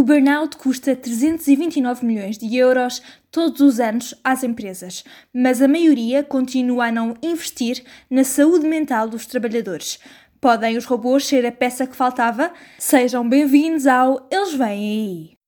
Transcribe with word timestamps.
O 0.00 0.02
burnout 0.02 0.56
custa 0.56 0.96
329 0.96 2.06
milhões 2.06 2.38
de 2.38 2.56
euros 2.56 3.02
todos 3.30 3.60
os 3.60 3.78
anos 3.78 4.14
às 4.24 4.42
empresas, 4.42 5.04
mas 5.30 5.60
a 5.60 5.68
maioria 5.68 6.24
continua 6.24 6.86
a 6.86 6.90
não 6.90 7.14
investir 7.22 7.84
na 8.08 8.24
saúde 8.24 8.66
mental 8.66 9.10
dos 9.10 9.26
trabalhadores. 9.26 9.98
Podem 10.40 10.78
os 10.78 10.86
robôs 10.86 11.26
ser 11.26 11.44
a 11.44 11.52
peça 11.52 11.86
que 11.86 11.94
faltava? 11.94 12.50
Sejam 12.78 13.28
bem-vindos 13.28 13.86
ao 13.86 14.26
Eles 14.32 14.54
Vêm 14.54 15.36
Aí! 15.36 15.40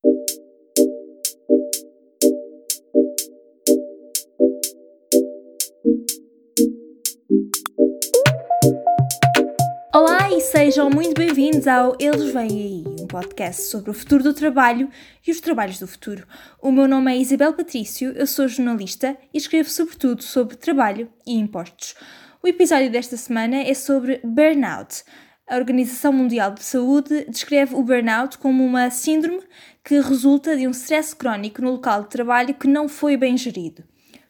Olá 9.95 10.31
e 10.31 10.41
sejam 10.41 10.89
muito 10.89 11.13
bem-vindos 11.13 11.69
ao 11.69 11.95
Eles 12.01 12.33
Vêm 12.33 12.49
Aí, 12.49 12.85
um 12.99 13.07
podcast 13.07 13.65
sobre 13.65 13.91
o 13.91 13.95
futuro 13.95 14.25
do 14.25 14.33
trabalho 14.33 14.89
e 15.27 15.31
os 15.31 15.39
trabalhos 15.39 15.79
do 15.79 15.87
futuro. 15.87 16.27
O 16.63 16.73
meu 16.73 16.89
nome 16.89 17.13
é 17.13 17.19
Isabel 17.19 17.53
Patrício, 17.53 18.11
eu 18.13 18.27
sou 18.27 18.49
jornalista 18.49 19.15
e 19.35 19.37
escrevo 19.37 19.69
sobretudo 19.69 20.23
sobre 20.23 20.57
trabalho 20.57 21.11
e 21.27 21.35
impostos. 21.35 21.95
O 22.43 22.49
episódio 22.49 22.91
desta 22.91 23.19
semana 23.19 23.57
é 23.57 23.75
sobre 23.75 24.19
burnout. 24.25 25.05
A 25.47 25.57
Organização 25.57 26.11
Mundial 26.11 26.55
de 26.55 26.65
Saúde 26.65 27.27
descreve 27.29 27.75
o 27.75 27.83
burnout 27.83 28.39
como 28.39 28.65
uma 28.65 28.89
síndrome 28.89 29.43
que 29.85 30.01
resulta 30.01 30.57
de 30.57 30.67
um 30.67 30.71
stress 30.71 31.15
crónico 31.15 31.61
no 31.61 31.73
local 31.73 32.05
de 32.05 32.09
trabalho 32.09 32.55
que 32.55 32.67
não 32.67 32.89
foi 32.89 33.19
bem 33.19 33.37
gerido. 33.37 33.85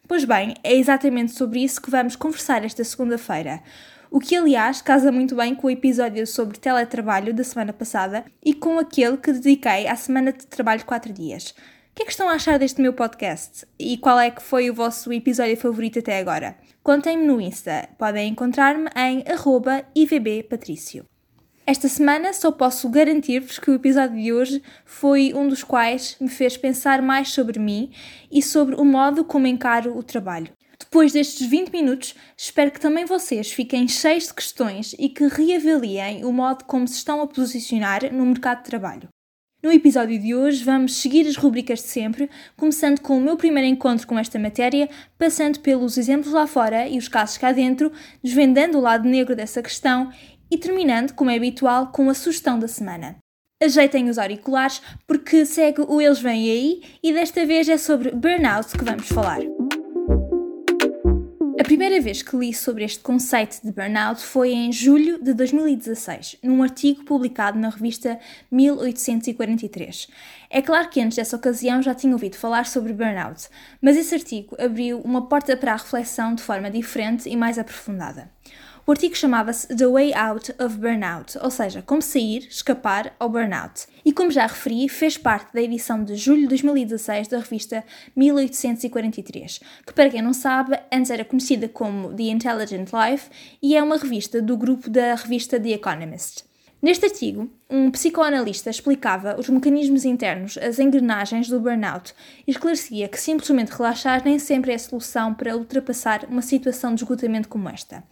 Pois 0.08 0.24
bem, 0.24 0.54
é 0.64 0.74
exatamente 0.74 1.32
sobre 1.32 1.62
isso 1.62 1.80
que 1.80 1.88
vamos 1.88 2.16
conversar 2.16 2.64
esta 2.64 2.82
segunda-feira 2.82 3.62
o 4.12 4.20
que 4.20 4.36
aliás 4.36 4.82
casa 4.82 5.10
muito 5.10 5.34
bem 5.34 5.54
com 5.54 5.66
o 5.66 5.70
episódio 5.70 6.26
sobre 6.26 6.58
teletrabalho 6.58 7.32
da 7.32 7.42
semana 7.42 7.72
passada 7.72 8.26
e 8.44 8.52
com 8.52 8.78
aquele 8.78 9.16
que 9.16 9.32
dediquei 9.32 9.88
à 9.88 9.96
semana 9.96 10.34
de 10.34 10.46
trabalho 10.46 10.80
de 10.80 10.84
4 10.84 11.10
dias. 11.14 11.52
O 11.52 11.94
que 11.94 12.02
é 12.02 12.04
que 12.04 12.10
estão 12.10 12.28
a 12.28 12.34
achar 12.34 12.58
deste 12.58 12.82
meu 12.82 12.92
podcast? 12.92 13.66
E 13.78 13.96
qual 13.96 14.20
é 14.20 14.30
que 14.30 14.42
foi 14.42 14.68
o 14.68 14.74
vosso 14.74 15.10
episódio 15.14 15.56
favorito 15.56 15.98
até 15.98 16.18
agora? 16.18 16.56
Contem-me 16.82 17.24
no 17.26 17.40
Insta. 17.40 17.88
Podem 17.98 18.28
encontrar-me 18.28 18.90
em 18.94 19.24
ivbpatricio. 19.94 21.06
Esta 21.66 21.88
semana 21.88 22.34
só 22.34 22.52
posso 22.52 22.90
garantir-vos 22.90 23.58
que 23.58 23.70
o 23.70 23.74
episódio 23.74 24.20
de 24.20 24.30
hoje 24.30 24.62
foi 24.84 25.32
um 25.32 25.48
dos 25.48 25.64
quais 25.64 26.18
me 26.20 26.28
fez 26.28 26.58
pensar 26.58 27.00
mais 27.00 27.30
sobre 27.30 27.58
mim 27.58 27.90
e 28.30 28.42
sobre 28.42 28.74
o 28.74 28.84
modo 28.84 29.24
como 29.24 29.46
encaro 29.46 29.96
o 29.96 30.02
trabalho. 30.02 30.52
Depois 30.82 31.12
destes 31.12 31.46
20 31.46 31.70
minutos, 31.70 32.14
espero 32.36 32.70
que 32.70 32.80
também 32.80 33.04
vocês 33.04 33.52
fiquem 33.52 33.86
cheios 33.86 34.26
de 34.26 34.34
questões 34.34 34.94
e 34.98 35.08
que 35.08 35.26
reavaliem 35.28 36.24
o 36.24 36.32
modo 36.32 36.64
como 36.64 36.88
se 36.88 36.96
estão 36.96 37.22
a 37.22 37.26
posicionar 37.26 38.12
no 38.12 38.26
mercado 38.26 38.58
de 38.58 38.64
trabalho. 38.64 39.08
No 39.62 39.70
episódio 39.70 40.18
de 40.18 40.34
hoje, 40.34 40.64
vamos 40.64 40.96
seguir 40.96 41.26
as 41.28 41.36
rubricas 41.36 41.78
de 41.78 41.86
sempre, 41.86 42.28
começando 42.56 43.00
com 43.00 43.16
o 43.16 43.20
meu 43.20 43.36
primeiro 43.36 43.68
encontro 43.68 44.08
com 44.08 44.18
esta 44.18 44.40
matéria, 44.40 44.90
passando 45.16 45.60
pelos 45.60 45.96
exemplos 45.96 46.32
lá 46.32 46.48
fora 46.48 46.88
e 46.88 46.98
os 46.98 47.06
casos 47.06 47.38
cá 47.38 47.52
dentro, 47.52 47.92
desvendando 48.22 48.76
o 48.76 48.80
lado 48.80 49.08
negro 49.08 49.36
dessa 49.36 49.62
questão 49.62 50.10
e 50.50 50.58
terminando, 50.58 51.14
como 51.14 51.30
é 51.30 51.36
habitual, 51.36 51.92
com 51.92 52.10
a 52.10 52.14
sugestão 52.14 52.58
da 52.58 52.66
semana. 52.66 53.16
Ajeitem 53.62 54.10
os 54.10 54.18
auriculares 54.18 54.82
porque 55.06 55.46
segue 55.46 55.82
o 55.86 56.00
Eles 56.00 56.18
Vêm 56.18 56.50
Aí 56.50 56.82
e 57.00 57.12
desta 57.12 57.46
vez 57.46 57.68
é 57.68 57.78
sobre 57.78 58.10
burnout 58.10 58.76
que 58.76 58.84
vamos 58.84 59.06
falar. 59.06 59.38
A 61.82 61.84
primeira 61.84 62.04
vez 62.04 62.22
que 62.22 62.36
li 62.36 62.54
sobre 62.54 62.84
este 62.84 63.00
conceito 63.00 63.60
de 63.60 63.72
burnout 63.72 64.22
foi 64.22 64.52
em 64.52 64.70
julho 64.70 65.20
de 65.20 65.34
2016, 65.34 66.36
num 66.40 66.62
artigo 66.62 67.02
publicado 67.02 67.58
na 67.58 67.70
revista 67.70 68.20
1843. 68.52 70.06
É 70.48 70.62
claro 70.62 70.88
que 70.90 71.00
antes 71.00 71.16
dessa 71.16 71.34
ocasião 71.34 71.82
já 71.82 71.92
tinha 71.92 72.12
ouvido 72.12 72.36
falar 72.36 72.66
sobre 72.66 72.92
burnout, 72.92 73.48
mas 73.80 73.96
esse 73.96 74.14
artigo 74.14 74.54
abriu 74.60 75.00
uma 75.00 75.26
porta 75.26 75.56
para 75.56 75.72
a 75.72 75.76
reflexão 75.76 76.36
de 76.36 76.42
forma 76.44 76.70
diferente 76.70 77.28
e 77.28 77.34
mais 77.34 77.58
aprofundada. 77.58 78.30
O 78.84 78.90
artigo 78.90 79.14
chamava-se 79.16 79.68
The 79.68 79.86
Way 79.86 80.12
Out 80.12 80.54
of 80.58 80.76
Burnout, 80.76 81.38
ou 81.40 81.50
seja, 81.52 81.80
como 81.82 82.02
sair, 82.02 82.48
escapar 82.50 83.14
ao 83.16 83.28
burnout. 83.28 83.86
E 84.04 84.12
como 84.12 84.28
já 84.32 84.44
referi, 84.44 84.88
fez 84.88 85.16
parte 85.16 85.52
da 85.54 85.62
edição 85.62 86.02
de 86.02 86.16
julho 86.16 86.42
de 86.42 86.48
2016 86.48 87.28
da 87.28 87.38
revista 87.38 87.84
1843, 88.16 89.60
que 89.86 89.92
para 89.92 90.10
quem 90.10 90.20
não 90.20 90.32
sabe, 90.32 90.76
antes 90.92 91.12
era 91.12 91.24
conhecida 91.24 91.68
como 91.68 92.12
The 92.12 92.24
Intelligent 92.24 92.88
Life 92.92 93.30
e 93.62 93.76
é 93.76 93.82
uma 93.82 93.96
revista 93.96 94.42
do 94.42 94.56
grupo 94.56 94.90
da 94.90 95.14
revista 95.14 95.60
The 95.60 95.70
Economist. 95.70 96.44
Neste 96.82 97.04
artigo, 97.04 97.48
um 97.70 97.88
psicoanalista 97.88 98.68
explicava 98.68 99.38
os 99.38 99.48
mecanismos 99.48 100.04
internos, 100.04 100.58
as 100.58 100.80
engrenagens 100.80 101.48
do 101.48 101.60
burnout 101.60 102.12
e 102.44 102.50
esclarecia 102.50 103.08
que 103.08 103.20
simplesmente 103.20 103.70
relaxar 103.70 104.24
nem 104.24 104.40
sempre 104.40 104.72
é 104.72 104.74
a 104.74 104.78
solução 104.80 105.32
para 105.32 105.56
ultrapassar 105.56 106.24
uma 106.28 106.42
situação 106.42 106.96
de 106.96 107.04
esgotamento 107.04 107.48
como 107.48 107.68
esta 107.68 108.02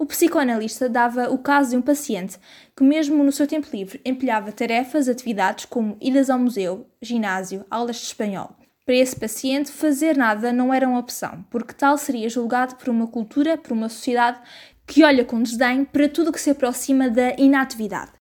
o 0.00 0.06
psicoanalista 0.06 0.88
dava 0.88 1.28
o 1.28 1.36
caso 1.36 1.70
de 1.70 1.76
um 1.76 1.82
paciente 1.82 2.38
que, 2.74 2.82
mesmo 2.82 3.22
no 3.22 3.30
seu 3.30 3.46
tempo 3.46 3.68
livre, 3.70 4.00
empilhava 4.02 4.50
tarefas, 4.50 5.10
atividades 5.10 5.66
como 5.66 5.98
idas 6.00 6.30
ao 6.30 6.38
museu, 6.38 6.86
ginásio, 7.02 7.66
aulas 7.70 7.96
de 7.96 8.04
espanhol. 8.04 8.56
Para 8.86 8.94
esse 8.94 9.14
paciente, 9.14 9.70
fazer 9.70 10.16
nada 10.16 10.54
não 10.54 10.72
era 10.72 10.88
uma 10.88 10.98
opção, 10.98 11.44
porque 11.50 11.74
tal 11.74 11.98
seria 11.98 12.30
julgado 12.30 12.76
por 12.76 12.88
uma 12.88 13.06
cultura, 13.08 13.58
por 13.58 13.72
uma 13.72 13.90
sociedade 13.90 14.40
que 14.86 15.04
olha 15.04 15.22
com 15.22 15.42
desdém 15.42 15.84
para 15.84 16.08
tudo 16.08 16.30
o 16.30 16.32
que 16.32 16.40
se 16.40 16.48
aproxima 16.48 17.10
da 17.10 17.34
inatividade. 17.36 18.19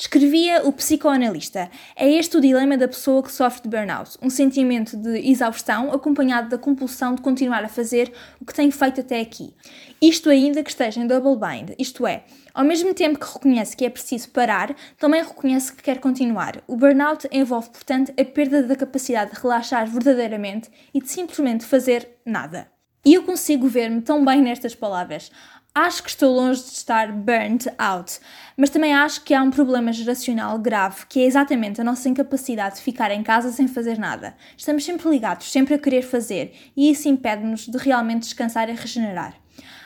Escrevia 0.00 0.66
o 0.66 0.72
psicoanalista: 0.72 1.70
É 1.94 2.10
este 2.10 2.38
o 2.38 2.40
dilema 2.40 2.74
da 2.78 2.88
pessoa 2.88 3.22
que 3.22 3.30
sofre 3.30 3.60
de 3.64 3.68
burnout, 3.68 4.16
um 4.22 4.30
sentimento 4.30 4.96
de 4.96 5.30
exaustão 5.30 5.92
acompanhado 5.92 6.48
da 6.48 6.56
compulsão 6.56 7.14
de 7.14 7.20
continuar 7.20 7.62
a 7.62 7.68
fazer 7.68 8.10
o 8.40 8.46
que 8.46 8.54
tem 8.54 8.70
feito 8.70 9.02
até 9.02 9.20
aqui. 9.20 9.54
Isto 10.00 10.30
ainda 10.30 10.62
que 10.62 10.70
esteja 10.70 11.00
em 11.00 11.06
double 11.06 11.36
bind, 11.36 11.74
isto 11.78 12.06
é, 12.06 12.24
ao 12.54 12.64
mesmo 12.64 12.94
tempo 12.94 13.18
que 13.18 13.30
reconhece 13.30 13.76
que 13.76 13.84
é 13.84 13.90
preciso 13.90 14.30
parar, 14.30 14.74
também 14.96 15.22
reconhece 15.22 15.70
que 15.70 15.82
quer 15.82 15.98
continuar. 15.98 16.62
O 16.66 16.76
burnout 16.76 17.28
envolve, 17.30 17.68
portanto, 17.68 18.10
a 18.18 18.24
perda 18.24 18.62
da 18.62 18.76
capacidade 18.76 19.32
de 19.32 19.38
relaxar 19.38 19.86
verdadeiramente 19.86 20.70
e 20.94 21.02
de 21.02 21.10
simplesmente 21.10 21.66
fazer 21.66 22.08
nada. 22.24 22.68
E 23.04 23.14
eu 23.14 23.22
consigo 23.22 23.66
ver-me 23.66 24.02
tão 24.02 24.24
bem 24.24 24.42
nestas 24.42 24.74
palavras. 24.74 25.30
Acho 25.72 26.02
que 26.02 26.10
estou 26.10 26.34
longe 26.34 26.64
de 26.64 26.72
estar 26.72 27.12
burnt 27.12 27.66
out, 27.78 28.18
mas 28.56 28.70
também 28.70 28.92
acho 28.92 29.22
que 29.22 29.32
há 29.32 29.40
um 29.40 29.52
problema 29.52 29.92
geracional 29.92 30.58
grave, 30.58 31.06
que 31.08 31.20
é 31.20 31.26
exatamente 31.26 31.80
a 31.80 31.84
nossa 31.84 32.08
incapacidade 32.08 32.76
de 32.76 32.82
ficar 32.82 33.12
em 33.12 33.22
casa 33.22 33.52
sem 33.52 33.68
fazer 33.68 33.96
nada. 33.96 34.34
Estamos 34.56 34.84
sempre 34.84 35.08
ligados, 35.08 35.52
sempre 35.52 35.74
a 35.74 35.78
querer 35.78 36.02
fazer, 36.02 36.52
e 36.76 36.90
isso 36.90 37.08
impede-nos 37.08 37.68
de 37.68 37.78
realmente 37.78 38.22
descansar 38.22 38.68
e 38.68 38.72
regenerar. 38.72 39.36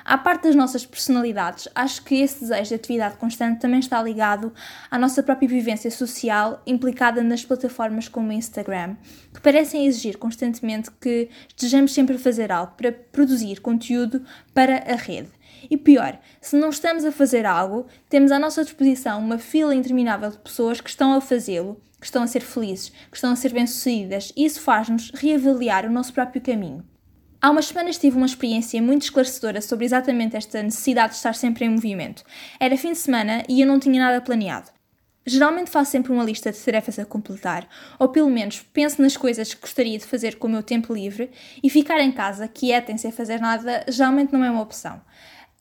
À 0.03 0.17
parte 0.17 0.44
das 0.44 0.55
nossas 0.55 0.87
personalidades, 0.87 1.69
acho 1.75 2.03
que 2.03 2.15
esse 2.15 2.41
desejo 2.41 2.71
de 2.71 2.75
atividade 2.77 3.17
constante 3.19 3.61
também 3.61 3.81
está 3.81 4.03
ligado 4.03 4.55
à 4.91 4.99
nossa 4.99 5.23
própria 5.23 5.49
vivência 5.49 5.91
social 5.91 6.62
implicada 6.67 7.23
nas 7.23 7.44
plataformas 7.44 8.09
como 8.09 8.31
o 8.31 8.33
Instagram, 8.33 8.97
que 9.34 9.41
parecem 9.41 9.87
exigir 9.87 10.17
constantemente 10.17 10.91
que 10.99 11.28
estejamos 11.49 11.93
sempre 11.93 12.17
a 12.17 12.19
fazer 12.19 12.50
algo 12.50 12.73
para 12.75 12.91
produzir 12.91 13.61
conteúdo 13.61 14.25
para 14.55 14.77
a 14.91 14.97
rede. 14.97 15.28
E 15.70 15.76
pior, 15.76 16.19
se 16.41 16.56
não 16.56 16.69
estamos 16.69 17.04
a 17.04 17.12
fazer 17.12 17.47
algo, 17.47 17.86
temos 18.08 18.32
à 18.32 18.38
nossa 18.38 18.64
disposição 18.64 19.20
uma 19.20 19.38
fila 19.38 19.75
interminável 19.75 20.30
de 20.30 20.38
pessoas 20.38 20.80
que 20.80 20.91
estão 20.91 21.14
a 21.14 21.20
fazê-lo, 21.20 21.80
que 21.98 22.06
estão 22.06 22.22
a 22.22 22.26
ser 22.26 22.41
felizes, 22.41 22.91
que 23.10 23.16
estão 23.16 23.32
a 23.32 23.36
ser 23.36 23.52
bem-sucedidas, 23.52 24.32
e 24.36 24.44
isso 24.44 24.60
faz-nos 24.60 25.10
reavaliar 25.14 25.86
o 25.86 25.92
nosso 25.92 26.12
próprio 26.12 26.42
caminho. 26.42 26.84
Há 27.41 27.50
umas 27.50 27.66
semanas 27.66 27.98
tive 27.98 28.16
uma 28.16 28.25
experiência 28.25 28.80
muito 28.80 29.02
esclarecedora 29.02 29.60
sobre 29.60 29.84
exatamente 29.84 30.34
esta 30.34 30.62
necessidade 30.62 31.10
de 31.10 31.16
estar 31.16 31.34
sempre 31.34 31.66
em 31.66 31.69
movimento. 31.69 32.25
Era 32.58 32.76
fim 32.76 32.92
de 32.92 32.98
semana 32.98 33.42
e 33.48 33.60
eu 33.60 33.66
não 33.66 33.78
tinha 33.78 34.02
nada 34.02 34.20
planeado. 34.20 34.70
Geralmente 35.26 35.70
faço 35.70 35.91
sempre 35.91 36.12
uma 36.12 36.25
lista 36.25 36.52
de 36.52 36.58
tarefas 36.58 36.99
a 36.99 37.05
completar, 37.05 37.67
ou 37.99 38.08
pelo 38.08 38.31
menos 38.31 38.60
penso 38.72 39.00
nas 39.00 39.17
coisas 39.17 39.55
que 39.55 39.60
gostaria 39.60 39.99
de 39.99 40.05
fazer 40.05 40.37
com 40.37 40.46
o 40.46 40.50
meu 40.50 40.62
tempo 40.62 40.93
livre, 40.93 41.31
e 41.62 41.70
ficar 41.70 41.99
em 42.00 42.12
casa, 42.12 42.46
quietem, 42.46 42.99
sem 42.99 43.10
fazer 43.10 43.40
nada, 43.40 43.84
geralmente 43.88 44.32
não 44.32 44.44
é 44.44 44.50
uma 44.50 44.62
opção. 44.62 45.00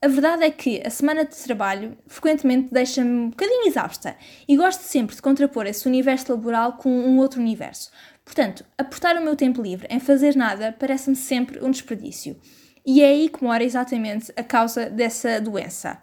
A 0.04 0.08
verdade 0.10 0.44
é 0.44 0.52
que 0.52 0.86
a 0.86 0.90
semana 0.90 1.24
de 1.24 1.34
trabalho 1.34 1.98
frequentemente 2.08 2.74
deixa-me 2.74 3.10
um 3.10 3.30
bocadinho 3.30 3.68
exausta 3.68 4.18
e 4.46 4.58
gosto 4.58 4.82
sempre 4.82 5.16
de 5.16 5.22
contrapor 5.22 5.66
esse 5.66 5.88
universo 5.88 6.34
laboral 6.34 6.74
com 6.74 6.90
um 6.90 7.20
outro 7.20 7.40
universo. 7.40 7.90
Portanto, 8.26 8.66
aportar 8.78 9.16
o 9.16 9.24
meu 9.24 9.38
tempo 9.38 9.62
livre 9.62 9.88
em 9.90 10.02
fazer 10.02 10.36
nada 10.36 10.76
parece-me 10.78 11.16
sempre 11.16 11.64
um 11.64 11.72
desperdício. 11.72 12.36
E 12.86 13.02
é 13.02 13.06
aí 13.06 13.30
que 13.30 13.42
mora 13.42 13.64
exatamente 13.64 14.30
a 14.36 14.44
causa 14.44 14.90
dessa 14.90 15.40
doença. 15.40 15.98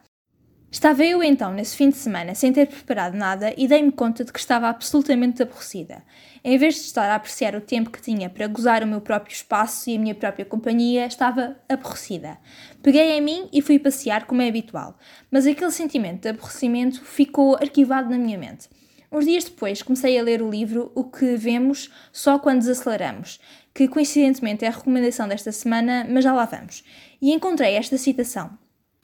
Estava 0.72 1.04
eu 1.04 1.20
então 1.20 1.52
nesse 1.52 1.74
fim 1.74 1.90
de 1.90 1.96
semana 1.96 2.32
sem 2.32 2.52
ter 2.52 2.68
preparado 2.68 3.14
nada 3.14 3.52
e 3.56 3.66
dei-me 3.66 3.90
conta 3.90 4.24
de 4.24 4.32
que 4.32 4.38
estava 4.38 4.68
absolutamente 4.68 5.42
aborrecida. 5.42 6.00
Em 6.44 6.56
vez 6.56 6.76
de 6.76 6.82
estar 6.82 7.10
a 7.10 7.16
apreciar 7.16 7.56
o 7.56 7.60
tempo 7.60 7.90
que 7.90 8.00
tinha 8.00 8.30
para 8.30 8.46
gozar 8.46 8.84
o 8.84 8.86
meu 8.86 9.00
próprio 9.00 9.34
espaço 9.34 9.90
e 9.90 9.96
a 9.96 9.98
minha 9.98 10.14
própria 10.14 10.44
companhia, 10.44 11.06
estava 11.06 11.56
aborrecida. 11.68 12.38
Peguei 12.84 13.10
em 13.10 13.20
mim 13.20 13.48
e 13.52 13.60
fui 13.60 13.80
passear 13.80 14.26
como 14.26 14.42
é 14.42 14.48
habitual, 14.48 14.96
mas 15.28 15.44
aquele 15.44 15.72
sentimento 15.72 16.22
de 16.22 16.28
aborrecimento 16.28 17.04
ficou 17.04 17.56
arquivado 17.56 18.08
na 18.08 18.16
minha 18.16 18.38
mente. 18.38 18.68
Uns 19.10 19.24
dias 19.24 19.42
depois 19.42 19.82
comecei 19.82 20.16
a 20.16 20.22
ler 20.22 20.40
o 20.40 20.48
livro 20.48 20.92
O 20.94 21.02
que 21.02 21.34
Vemos 21.34 21.90
Só 22.12 22.38
Quando 22.38 22.60
Desaceleramos, 22.60 23.40
que 23.74 23.88
coincidentemente 23.88 24.64
é 24.64 24.68
a 24.68 24.70
recomendação 24.70 25.26
desta 25.26 25.50
semana, 25.50 26.06
mas 26.08 26.22
já 26.22 26.32
lá 26.32 26.44
vamos. 26.44 26.84
E 27.20 27.32
encontrei 27.32 27.74
esta 27.74 27.98
citação: 27.98 28.56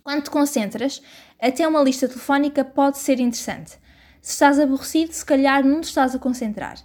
Quando 0.07 0.23
te 0.23 0.31
concentras, 0.31 1.03
até 1.37 1.67
uma 1.67 1.83
lista 1.83 2.07
telefónica 2.07 2.65
pode 2.65 2.97
ser 2.97 3.19
interessante. 3.19 3.73
Se 4.23 4.35
estás 4.35 4.57
aborrecido, 4.57 5.13
se 5.13 5.25
calhar 5.25 5.67
não 5.67 5.81
te 5.81 5.89
estás 5.89 6.15
a 6.15 6.19
concentrar. 6.21 6.77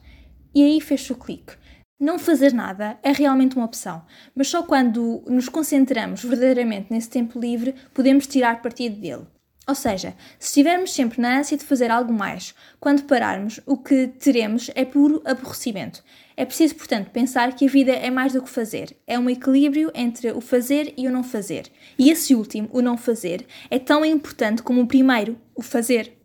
E 0.56 0.64
aí 0.64 0.82
fecho 0.82 1.14
o 1.14 1.18
clique. 1.18 1.54
Não 2.00 2.18
fazer 2.18 2.52
nada 2.52 2.98
é 3.04 3.12
realmente 3.12 3.56
uma 3.56 3.66
opção, 3.66 4.04
mas 4.34 4.48
só 4.48 4.64
quando 4.64 5.24
nos 5.28 5.48
concentramos 5.48 6.24
verdadeiramente 6.24 6.88
nesse 6.90 7.12
tempo 7.12 7.40
livre 7.40 7.76
podemos 7.94 8.26
tirar 8.26 8.60
partido 8.60 9.00
dele. 9.00 9.28
Ou 9.68 9.76
seja, 9.76 10.16
se 10.40 10.48
estivermos 10.48 10.92
sempre 10.92 11.22
na 11.22 11.38
ânsia 11.38 11.56
de 11.56 11.64
fazer 11.64 11.92
algo 11.92 12.12
mais, 12.12 12.56
quando 12.80 13.04
pararmos, 13.04 13.60
o 13.68 13.78
que 13.78 14.08
teremos 14.08 14.72
é 14.74 14.84
puro 14.84 15.22
aborrecimento. 15.24 16.04
É 16.42 16.46
preciso, 16.46 16.74
portanto, 16.74 17.12
pensar 17.12 17.54
que 17.54 17.68
a 17.68 17.70
vida 17.70 17.92
é 17.92 18.10
mais 18.10 18.34
do 18.34 18.42
que 18.42 18.50
fazer. 18.50 18.98
É 19.06 19.20
um 19.20 19.30
equilíbrio 19.30 19.92
entre 19.94 20.32
o 20.32 20.42
fazer 20.42 20.92
e 20.98 21.08
o 21.08 21.12
não 21.12 21.24
fazer. 21.24 21.68
E 22.00 22.10
esse 22.10 22.34
último, 22.34 22.68
o 22.72 22.82
não 22.82 22.98
fazer, 22.98 23.46
é 23.70 23.78
tão 23.78 24.04
importante 24.04 24.64
como 24.64 24.82
o 24.82 24.88
primeiro, 24.88 25.38
o 25.54 25.62
fazer. 25.62 26.18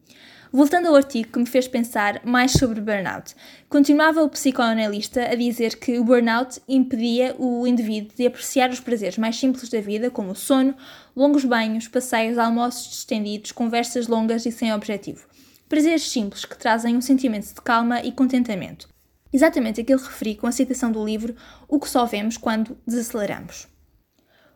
Voltando 0.50 0.88
ao 0.88 0.94
artigo 0.96 1.30
que 1.30 1.38
me 1.38 1.44
fez 1.44 1.68
pensar 1.68 2.22
mais 2.24 2.52
sobre 2.52 2.80
burnout, 2.80 3.34
continuava 3.68 4.22
o 4.22 4.30
psicoanalista 4.30 5.20
a 5.20 5.34
dizer 5.34 5.78
que 5.78 5.98
o 5.98 6.04
burnout 6.04 6.62
impedia 6.66 7.36
o 7.38 7.66
indivíduo 7.66 8.16
de 8.16 8.26
apreciar 8.26 8.70
os 8.70 8.80
prazeres 8.80 9.18
mais 9.18 9.36
simples 9.36 9.68
da 9.68 9.82
vida, 9.82 10.10
como 10.10 10.30
o 10.30 10.34
sono, 10.34 10.74
longos 11.14 11.44
banhos, 11.44 11.88
passeios, 11.88 12.38
almoços 12.38 13.00
estendidos, 13.00 13.52
conversas 13.52 14.08
longas 14.08 14.46
e 14.46 14.50
sem 14.50 14.72
objetivo. 14.72 15.26
Prazeres 15.68 16.10
simples 16.10 16.46
que 16.46 16.56
trazem 16.56 16.96
um 16.96 17.02
sentimento 17.02 17.48
de 17.48 17.60
calma 17.60 18.00
e 18.00 18.10
contentamento. 18.10 18.95
Exatamente 19.32 19.80
aquilo 19.80 20.00
que 20.00 20.06
referi 20.06 20.34
com 20.34 20.46
a 20.46 20.52
citação 20.52 20.90
do 20.90 21.04
livro 21.04 21.34
O 21.68 21.80
que 21.80 21.88
só 21.88 22.06
vemos 22.06 22.36
quando 22.36 22.78
desaceleramos. 22.86 23.68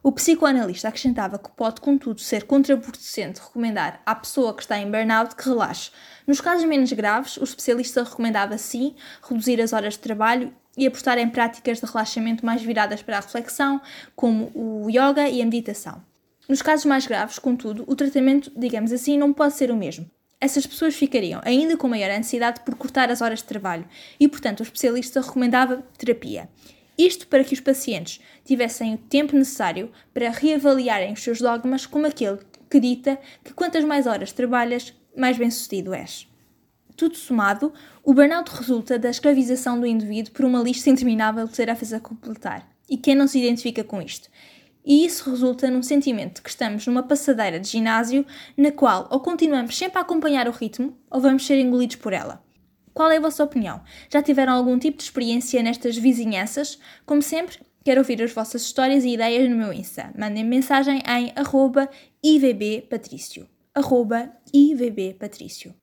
O 0.03 0.13
psicoanalista 0.13 0.89
acrescentava 0.89 1.39
que 1.39 1.51
pode, 1.51 1.81
contudo, 1.81 2.21
ser 2.21 2.45
contraproducente 2.45 3.39
recomendar 3.39 4.01
à 4.07 4.15
pessoa 4.15 4.55
que 4.55 4.63
está 4.63 4.79
em 4.79 4.91
burnout 4.91 5.37
que 5.37 5.47
relaxe. 5.47 5.91
Nos 6.27 6.41
casos 6.41 6.65
menos 6.65 6.91
graves, 6.93 7.37
o 7.37 7.45
especialista 7.45 8.03
recomendava 8.03 8.57
sim 8.57 8.95
reduzir 9.23 9.61
as 9.61 9.75
horas 9.75 9.95
de 9.95 9.99
trabalho 9.99 10.55
e 10.75 10.87
apostar 10.87 11.19
em 11.19 11.29
práticas 11.29 11.81
de 11.81 11.87
relaxamento 11.87 12.47
mais 12.47 12.63
viradas 12.63 13.03
para 13.03 13.19
a 13.19 13.21
reflexão, 13.21 13.79
como 14.17 14.51
o 14.55 14.89
yoga 14.89 15.29
e 15.29 15.43
a 15.43 15.45
meditação. 15.45 16.03
Nos 16.49 16.63
casos 16.63 16.87
mais 16.87 17.07
graves, 17.07 17.39
contudo, 17.39 17.85
o 17.87 17.95
tratamento, 17.95 18.51
digamos 18.57 18.93
assim, 18.93 19.19
não 19.19 19.35
pode 19.35 19.53
ser 19.53 19.71
o 19.71 19.77
mesmo. 19.77 20.11
Essas 20.41 20.67
pessoas 20.67 20.95
ficariam 20.95 21.41
ainda 21.45 21.77
com 21.77 21.87
maior 21.87 22.11
ansiedade 22.11 22.61
por 22.61 22.75
cortar 22.75 23.11
as 23.11 23.21
horas 23.21 23.41
de 23.41 23.45
trabalho 23.45 23.87
e, 24.19 24.27
portanto, 24.27 24.61
o 24.61 24.63
especialista 24.63 25.21
recomendava 25.21 25.85
terapia. 25.99 26.49
Isto 26.97 27.27
para 27.27 27.45
que 27.45 27.55
os 27.55 27.61
pacientes 27.61 28.21
tivessem 28.45 28.95
o 28.95 28.99
tempo 28.99 29.37
necessário 29.37 29.91
para 30.15 30.31
reavaliarem 30.31 31.13
os 31.13 31.23
seus 31.23 31.41
dogmas, 31.41 31.85
como 31.85 32.07
aquele 32.07 32.39
que 32.71 32.81
dita 32.81 33.19
que 33.45 33.53
quantas 33.53 33.85
mais 33.85 34.07
horas 34.07 34.33
trabalhas, 34.33 34.95
mais 35.17 35.37
bem-sucedido 35.37 35.93
és. 35.93 36.27
Tudo 36.97 37.17
somado, 37.17 37.73
o 38.03 38.15
burnout 38.15 38.51
resulta 38.55 38.99
da 38.99 39.11
escravização 39.11 39.81
do 39.81 39.87
indivíduo 39.87 40.33
por 40.33 40.45
uma 40.45 40.63
lista 40.63 40.91
interminável 40.91 41.47
de 41.47 41.55
tarefas 41.55 41.93
a 41.93 42.01
completar. 42.01 42.69
E 42.89 42.97
quem 42.97 43.15
não 43.15 43.27
se 43.27 43.39
identifica 43.39 43.85
com 43.85 44.01
isto? 44.03 44.29
E 44.85 45.05
isso 45.05 45.31
resulta 45.31 45.71
num 45.71 45.82
sentimento 45.82 46.37
de 46.37 46.43
que 46.43 46.50
estamos 46.50 46.87
numa 46.87 47.03
passadeira 47.03 47.61
de 47.61 47.69
ginásio 47.69 48.25
na 48.56 48.73
qual 48.73 49.09
ou 49.11 49.21
continuamos 49.21 49.77
sempre 49.77 49.99
a 49.99 50.03
acompanhar 50.03 50.49
o 50.49 50.53
ritmo 50.53 50.97
ou 51.11 51.21
vamos 51.21 51.47
ser 51.47 51.59
engolidos 51.59 51.97
por 51.97 52.12
ela. 52.12 52.43
Qual 52.93 53.11
é 53.11 53.19
a 53.19 53.21
vossa 53.21 53.44
opinião? 53.44 53.82
Já 54.12 54.23
tiveram 54.23 54.53
algum 54.53 54.79
tipo 54.79 54.99
de 54.99 55.05
experiência 55.05 55.62
nestas 55.62 55.97
vizinhanças? 55.97 56.79
Como 57.06 57.23
sempre, 57.23 57.59
quero 57.85 58.00
ouvir 58.00 58.23
as 58.23 58.32
vossas 58.32 58.62
histórias 58.62 59.05
e 59.05 59.15
ideias 59.15 59.49
no 59.49 59.56
meu 59.56 59.73
Insta. 59.73 60.12
Mandem 60.19 60.44
mensagem 60.44 61.00
em 61.06 61.33
arroba 61.37 61.88
ivbpatrício. 62.23 63.47
Arroba 63.75 64.33
ivbpatrício. 64.53 65.75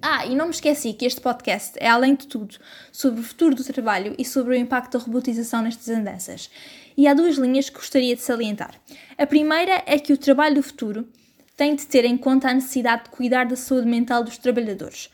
Ah, 0.00 0.24
e 0.26 0.34
não 0.34 0.46
me 0.46 0.52
esqueci 0.52 0.92
que 0.92 1.04
este 1.04 1.20
podcast 1.20 1.76
é, 1.76 1.88
além 1.88 2.14
de 2.14 2.28
tudo, 2.28 2.56
sobre 2.92 3.20
o 3.20 3.24
futuro 3.24 3.54
do 3.54 3.64
trabalho 3.64 4.14
e 4.16 4.24
sobre 4.24 4.54
o 4.54 4.56
impacto 4.56 4.96
da 4.96 5.04
robotização 5.04 5.62
nestas 5.62 5.88
andanças. 5.88 6.50
E 6.98 7.06
há 7.06 7.14
duas 7.14 7.36
linhas 7.36 7.70
que 7.70 7.76
gostaria 7.76 8.16
de 8.16 8.22
salientar. 8.22 8.74
A 9.16 9.24
primeira 9.24 9.84
é 9.86 10.00
que 10.00 10.12
o 10.12 10.18
trabalho 10.18 10.56
do 10.56 10.64
futuro 10.64 11.08
tem 11.56 11.76
de 11.76 11.86
ter 11.86 12.04
em 12.04 12.16
conta 12.16 12.50
a 12.50 12.54
necessidade 12.54 13.04
de 13.04 13.10
cuidar 13.10 13.46
da 13.46 13.54
saúde 13.54 13.86
mental 13.86 14.24
dos 14.24 14.36
trabalhadores. 14.36 15.08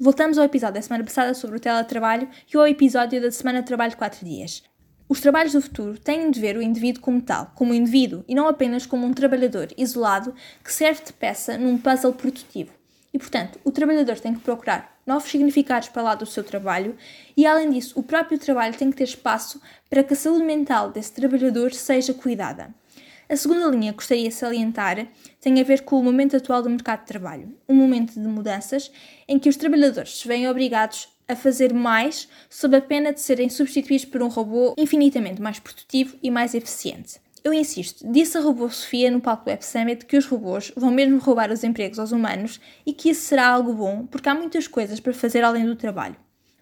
Voltamos 0.00 0.38
ao 0.38 0.46
episódio 0.46 0.76
da 0.76 0.80
semana 0.80 1.04
passada 1.04 1.34
sobre 1.34 1.58
o 1.58 1.60
teletrabalho 1.60 2.26
e 2.50 2.56
ao 2.56 2.66
episódio 2.66 3.20
da 3.20 3.30
semana 3.30 3.60
de 3.60 3.66
trabalho 3.66 3.90
de 3.90 3.98
4 3.98 4.24
dias. 4.24 4.62
Os 5.06 5.20
trabalhos 5.20 5.52
do 5.52 5.60
futuro 5.60 5.98
têm 5.98 6.30
de 6.30 6.40
ver 6.40 6.56
o 6.56 6.62
indivíduo 6.62 7.02
como 7.02 7.20
tal, 7.20 7.52
como 7.54 7.74
indivíduo 7.74 8.24
e 8.26 8.34
não 8.34 8.48
apenas 8.48 8.86
como 8.86 9.06
um 9.06 9.12
trabalhador 9.12 9.68
isolado 9.76 10.34
que 10.64 10.72
serve 10.72 11.04
de 11.04 11.12
peça 11.12 11.58
num 11.58 11.76
puzzle 11.76 12.14
produtivo. 12.14 12.75
E, 13.16 13.18
portanto, 13.18 13.58
o 13.64 13.72
trabalhador 13.72 14.20
tem 14.20 14.34
que 14.34 14.40
procurar 14.40 14.94
novos 15.06 15.30
significados 15.30 15.88
para 15.88 16.02
lá 16.02 16.14
do 16.14 16.26
seu 16.26 16.44
trabalho 16.44 16.94
e, 17.34 17.46
além 17.46 17.70
disso, 17.70 17.98
o 17.98 18.02
próprio 18.02 18.38
trabalho 18.38 18.76
tem 18.76 18.90
que 18.90 18.96
ter 18.98 19.04
espaço 19.04 19.58
para 19.88 20.04
que 20.04 20.12
a 20.12 20.16
saúde 20.16 20.44
mental 20.44 20.90
desse 20.90 21.14
trabalhador 21.14 21.72
seja 21.72 22.12
cuidada. 22.12 22.74
A 23.26 23.34
segunda 23.34 23.68
linha 23.68 23.92
que 23.92 23.96
gostaria 23.96 24.28
de 24.28 24.34
salientar 24.34 25.08
tem 25.40 25.58
a 25.58 25.64
ver 25.64 25.80
com 25.80 25.98
o 25.98 26.04
momento 26.04 26.36
atual 26.36 26.60
do 26.60 26.68
mercado 26.68 27.00
de 27.00 27.06
trabalho, 27.06 27.56
um 27.66 27.74
momento 27.74 28.12
de 28.12 28.28
mudanças 28.28 28.92
em 29.26 29.38
que 29.38 29.48
os 29.48 29.56
trabalhadores 29.56 30.18
se 30.18 30.28
veem 30.28 30.46
obrigados 30.46 31.08
a 31.26 31.34
fazer 31.34 31.72
mais 31.72 32.28
sob 32.50 32.76
a 32.76 32.82
pena 32.82 33.14
de 33.14 33.20
serem 33.22 33.48
substituídos 33.48 34.04
por 34.04 34.22
um 34.22 34.28
robô 34.28 34.74
infinitamente 34.76 35.40
mais 35.40 35.58
produtivo 35.58 36.18
e 36.22 36.30
mais 36.30 36.54
eficiente. 36.54 37.18
Eu 37.46 37.54
insisto, 37.54 38.04
disse 38.10 38.36
a 38.36 38.40
robô 38.40 38.68
Sofia 38.68 39.08
no 39.08 39.20
palco 39.20 39.48
Web 39.48 39.64
Summit 39.64 40.04
que 40.04 40.16
os 40.16 40.26
robôs 40.26 40.72
vão 40.76 40.90
mesmo 40.90 41.20
roubar 41.20 41.52
os 41.52 41.62
empregos 41.62 41.96
aos 41.96 42.10
humanos 42.10 42.60
e 42.84 42.92
que 42.92 43.10
isso 43.10 43.20
será 43.20 43.46
algo 43.46 43.72
bom 43.72 44.04
porque 44.04 44.28
há 44.28 44.34
muitas 44.34 44.66
coisas 44.66 44.98
para 44.98 45.12
fazer 45.14 45.44
além 45.44 45.64
do 45.64 45.76
trabalho. 45.76 46.16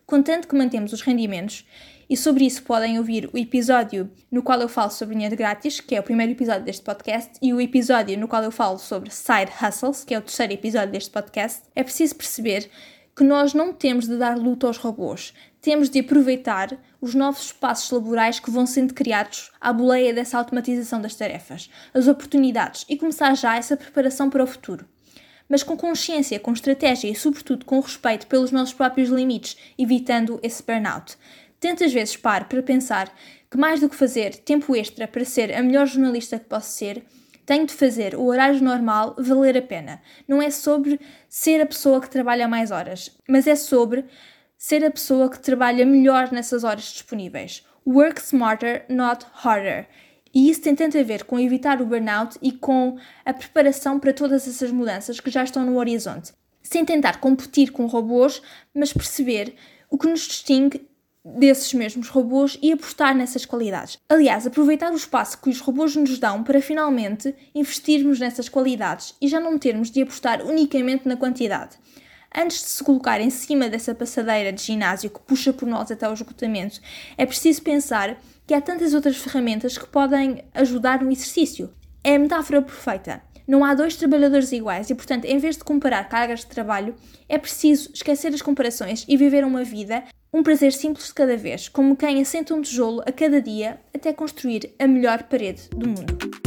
Contanto 0.04 0.46
que 0.46 0.54
mantemos 0.54 0.92
os 0.92 1.00
rendimentos 1.00 1.66
e 2.06 2.18
sobre 2.18 2.44
isso 2.44 2.62
podem 2.64 2.98
ouvir 2.98 3.30
o 3.32 3.38
episódio 3.38 4.10
no 4.30 4.42
qual 4.42 4.60
eu 4.60 4.68
falo 4.68 4.90
sobre 4.90 5.14
dinheiro 5.14 5.34
grátis, 5.34 5.80
que 5.80 5.94
é 5.94 6.00
o 6.00 6.02
primeiro 6.02 6.32
episódio 6.32 6.66
deste 6.66 6.82
podcast, 6.82 7.32
e 7.40 7.54
o 7.54 7.62
episódio 7.62 8.18
no 8.18 8.28
qual 8.28 8.42
eu 8.42 8.50
falo 8.50 8.76
sobre 8.76 9.10
side 9.10 9.50
hustles, 9.58 10.04
que 10.04 10.14
é 10.14 10.18
o 10.18 10.20
terceiro 10.20 10.52
episódio 10.52 10.92
deste 10.92 11.08
podcast. 11.08 11.62
É 11.74 11.82
preciso 11.82 12.14
perceber 12.14 12.68
que 13.16 13.24
nós 13.24 13.54
não 13.54 13.72
temos 13.72 14.06
de 14.06 14.18
dar 14.18 14.36
luta 14.36 14.66
aos 14.66 14.76
robôs, 14.76 15.32
temos 15.64 15.88
de 15.88 16.00
aproveitar 16.00 16.76
os 17.00 17.14
novos 17.14 17.46
espaços 17.46 17.90
laborais 17.90 18.38
que 18.38 18.50
vão 18.50 18.66
sendo 18.66 18.92
criados 18.92 19.50
à 19.58 19.72
boleia 19.72 20.12
dessa 20.12 20.36
automatização 20.36 21.00
das 21.00 21.14
tarefas, 21.14 21.70
as 21.94 22.06
oportunidades 22.06 22.84
e 22.86 22.98
começar 22.98 23.34
já 23.34 23.56
essa 23.56 23.74
preparação 23.74 24.28
para 24.28 24.44
o 24.44 24.46
futuro. 24.46 24.84
Mas 25.48 25.62
com 25.62 25.74
consciência, 25.74 26.38
com 26.38 26.52
estratégia 26.52 27.08
e, 27.08 27.14
sobretudo, 27.14 27.64
com 27.64 27.80
respeito 27.80 28.26
pelos 28.26 28.50
nossos 28.50 28.74
próprios 28.74 29.08
limites, 29.08 29.56
evitando 29.78 30.38
esse 30.42 30.62
burnout. 30.62 31.16
Tantas 31.58 31.94
vezes 31.94 32.14
paro 32.14 32.44
para 32.44 32.62
pensar 32.62 33.10
que, 33.50 33.56
mais 33.56 33.80
do 33.80 33.88
que 33.88 33.96
fazer 33.96 34.36
tempo 34.36 34.76
extra 34.76 35.08
para 35.08 35.24
ser 35.24 35.50
a 35.50 35.62
melhor 35.62 35.86
jornalista 35.86 36.38
que 36.38 36.44
posso 36.44 36.72
ser, 36.72 37.02
tenho 37.46 37.66
de 37.66 37.72
fazer 37.72 38.14
o 38.14 38.26
horário 38.26 38.62
normal 38.62 39.16
valer 39.18 39.56
a 39.56 39.62
pena. 39.62 40.02
Não 40.28 40.42
é 40.42 40.50
sobre 40.50 41.00
ser 41.26 41.62
a 41.62 41.66
pessoa 41.66 42.02
que 42.02 42.10
trabalha 42.10 42.46
mais 42.46 42.70
horas, 42.70 43.10
mas 43.26 43.46
é 43.46 43.56
sobre 43.56 44.04
ser 44.66 44.82
a 44.82 44.90
pessoa 44.90 45.28
que 45.28 45.38
trabalha 45.38 45.84
melhor 45.84 46.32
nessas 46.32 46.64
horas 46.64 46.84
disponíveis. 46.84 47.62
Work 47.86 48.18
smarter, 48.18 48.86
not 48.88 49.26
harder. 49.34 49.86
E 50.34 50.48
isso 50.48 50.62
tem 50.62 50.74
tanto 50.74 50.96
a 50.96 51.02
ver 51.02 51.24
com 51.24 51.38
evitar 51.38 51.82
o 51.82 51.84
burnout 51.84 52.38
e 52.40 52.50
com 52.50 52.96
a 53.26 53.34
preparação 53.34 54.00
para 54.00 54.14
todas 54.14 54.48
essas 54.48 54.70
mudanças 54.70 55.20
que 55.20 55.30
já 55.30 55.44
estão 55.44 55.66
no 55.66 55.76
horizonte. 55.76 56.32
Sem 56.62 56.82
tentar 56.82 57.20
competir 57.20 57.72
com 57.72 57.84
robôs, 57.84 58.40
mas 58.74 58.90
perceber 58.90 59.54
o 59.90 59.98
que 59.98 60.08
nos 60.08 60.20
distingue 60.20 60.88
desses 61.22 61.74
mesmos 61.74 62.08
robôs 62.08 62.58
e 62.62 62.72
apostar 62.72 63.14
nessas 63.14 63.44
qualidades. 63.44 63.98
Aliás, 64.08 64.46
aproveitar 64.46 64.90
o 64.90 64.96
espaço 64.96 65.42
que 65.42 65.50
os 65.50 65.60
robôs 65.60 65.94
nos 65.94 66.18
dão 66.18 66.42
para 66.42 66.62
finalmente 66.62 67.34
investirmos 67.54 68.18
nessas 68.18 68.48
qualidades 68.48 69.14
e 69.20 69.28
já 69.28 69.38
não 69.38 69.58
termos 69.58 69.90
de 69.90 70.00
apostar 70.00 70.40
unicamente 70.40 71.06
na 71.06 71.18
quantidade. 71.18 71.76
Antes 72.36 72.62
de 72.62 72.68
se 72.70 72.82
colocar 72.82 73.20
em 73.20 73.30
cima 73.30 73.68
dessa 73.68 73.94
passadeira 73.94 74.52
de 74.52 74.60
ginásio 74.60 75.08
que 75.08 75.20
puxa 75.20 75.52
por 75.52 75.68
nós 75.68 75.88
até 75.92 76.08
o 76.08 76.12
esgotamento, 76.12 76.80
é 77.16 77.24
preciso 77.24 77.62
pensar 77.62 78.20
que 78.44 78.52
há 78.52 78.60
tantas 78.60 78.92
outras 78.92 79.16
ferramentas 79.16 79.78
que 79.78 79.86
podem 79.86 80.42
ajudar 80.52 81.00
no 81.00 81.12
exercício. 81.12 81.72
É 82.02 82.16
a 82.16 82.18
metáfora 82.18 82.60
perfeita. 82.60 83.22
Não 83.46 83.64
há 83.64 83.72
dois 83.72 83.94
trabalhadores 83.94 84.50
iguais 84.50 84.90
e, 84.90 84.94
portanto, 84.96 85.26
em 85.26 85.38
vez 85.38 85.56
de 85.56 85.62
comparar 85.62 86.08
cargas 86.08 86.40
de 86.40 86.46
trabalho, 86.46 86.96
é 87.28 87.38
preciso 87.38 87.90
esquecer 87.94 88.34
as 88.34 88.42
comparações 88.42 89.04
e 89.06 89.16
viver 89.16 89.44
uma 89.44 89.62
vida 89.62 90.02
um 90.32 90.42
prazer 90.42 90.72
simples 90.72 91.06
de 91.06 91.14
cada 91.14 91.36
vez, 91.36 91.68
como 91.68 91.94
quem 91.94 92.20
assenta 92.20 92.52
um 92.52 92.60
tijolo 92.60 93.00
a 93.06 93.12
cada 93.12 93.40
dia 93.40 93.78
até 93.94 94.12
construir 94.12 94.74
a 94.80 94.88
melhor 94.88 95.22
parede 95.22 95.68
do 95.70 95.86
mundo. 95.86 96.43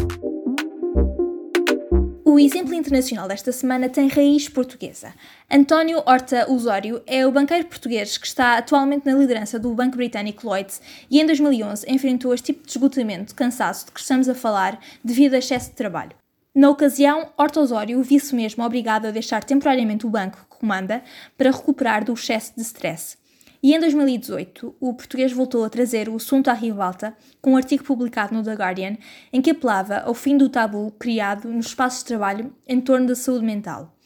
O 2.30 2.38
exemplo 2.38 2.74
internacional 2.74 3.26
desta 3.26 3.54
semana 3.54 3.88
tem 3.88 4.10
raiz 4.10 4.50
portuguesa. 4.50 5.14
António 5.50 6.04
Horta 6.06 6.52
Osório 6.52 7.02
é 7.08 7.26
o 7.26 7.32
banqueiro 7.32 7.66
português 7.66 8.18
que 8.18 8.28
está 8.28 8.58
atualmente 8.58 9.06
na 9.06 9.14
liderança 9.14 9.58
do 9.58 9.74
banco 9.74 9.96
britânico 9.96 10.46
Lloyds 10.46 10.82
e 11.10 11.22
em 11.22 11.26
2011 11.26 11.90
enfrentou 11.90 12.34
este 12.34 12.48
tipo 12.48 12.66
de 12.66 12.72
esgotamento, 12.72 13.34
cansaço 13.34 13.86
de 13.86 13.94
que 13.94 14.02
estamos 14.02 14.28
a 14.28 14.36
falar 14.36 14.78
devido 15.02 15.36
a 15.36 15.38
excesso 15.38 15.70
de 15.70 15.78
trabalho. 15.78 16.12
Na 16.54 16.70
ocasião, 16.70 17.30
Horta 17.38 17.62
Osório 17.62 18.04
viu-se 18.04 18.36
mesmo 18.36 18.62
obrigado 18.62 19.06
a 19.06 19.12
deixar 19.12 19.42
temporariamente 19.46 20.06
o 20.06 20.10
banco 20.10 20.40
que 20.52 20.58
comanda 20.60 21.02
para 21.38 21.50
recuperar 21.50 22.04
do 22.04 22.12
excesso 22.12 22.52
de 22.58 22.62
stress. 22.62 23.18
E 23.62 23.74
em 23.74 23.80
2018, 23.80 24.76
o 24.80 24.94
português 24.94 25.32
voltou 25.32 25.66
a 25.66 25.70
trazer 25.70 26.08
o 26.10 26.16
assunto 26.16 26.48
à 26.48 26.54
ribalta 26.54 27.16
com 27.42 27.54
um 27.54 27.58
artigo 27.58 27.84
publicado 27.84 28.34
no 28.34 28.44
The 28.44 28.54
Guardian 28.54 28.98
em 29.34 29.42
que 29.42 29.52
apelava 29.52 29.98
ao 29.98 30.14
fim 30.14 30.38
do 30.38 30.48
tabu 30.48 30.92
criado 31.00 31.50
nos 31.50 31.68
espaços 31.68 32.00
de 32.00 32.06
trabalho 32.06 32.54
em 32.68 32.80
torno 32.80 33.08
da 33.08 33.16
saúde 33.16 33.46
mental. 33.46 33.98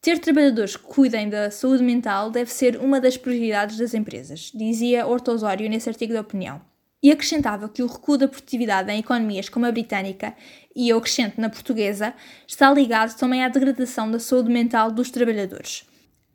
Ter 0.00 0.18
trabalhadores 0.18 0.76
que 0.76 0.84
cuidem 0.84 1.28
da 1.28 1.50
saúde 1.50 1.82
mental 1.82 2.30
deve 2.30 2.50
ser 2.50 2.76
uma 2.76 3.00
das 3.00 3.16
prioridades 3.16 3.76
das 3.76 3.92
empresas, 3.92 4.52
dizia 4.54 5.06
Osório 5.06 5.68
nesse 5.68 5.88
artigo 5.88 6.12
de 6.12 6.18
opinião. 6.18 6.60
E 7.02 7.10
acrescentava 7.10 7.68
que 7.68 7.82
o 7.82 7.86
recuo 7.86 8.16
da 8.16 8.28
produtividade 8.28 8.90
em 8.90 9.00
economias 9.00 9.48
como 9.48 9.66
a 9.66 9.72
britânica 9.72 10.34
e 10.74 10.88
eu 10.88 10.98
acrescento 10.98 11.40
na 11.40 11.50
portuguesa 11.50 12.14
está 12.46 12.72
ligado 12.72 13.16
também 13.16 13.44
à 13.44 13.48
degradação 13.48 14.10
da 14.10 14.18
saúde 14.18 14.50
mental 14.50 14.90
dos 14.90 15.10
trabalhadores. 15.10 15.84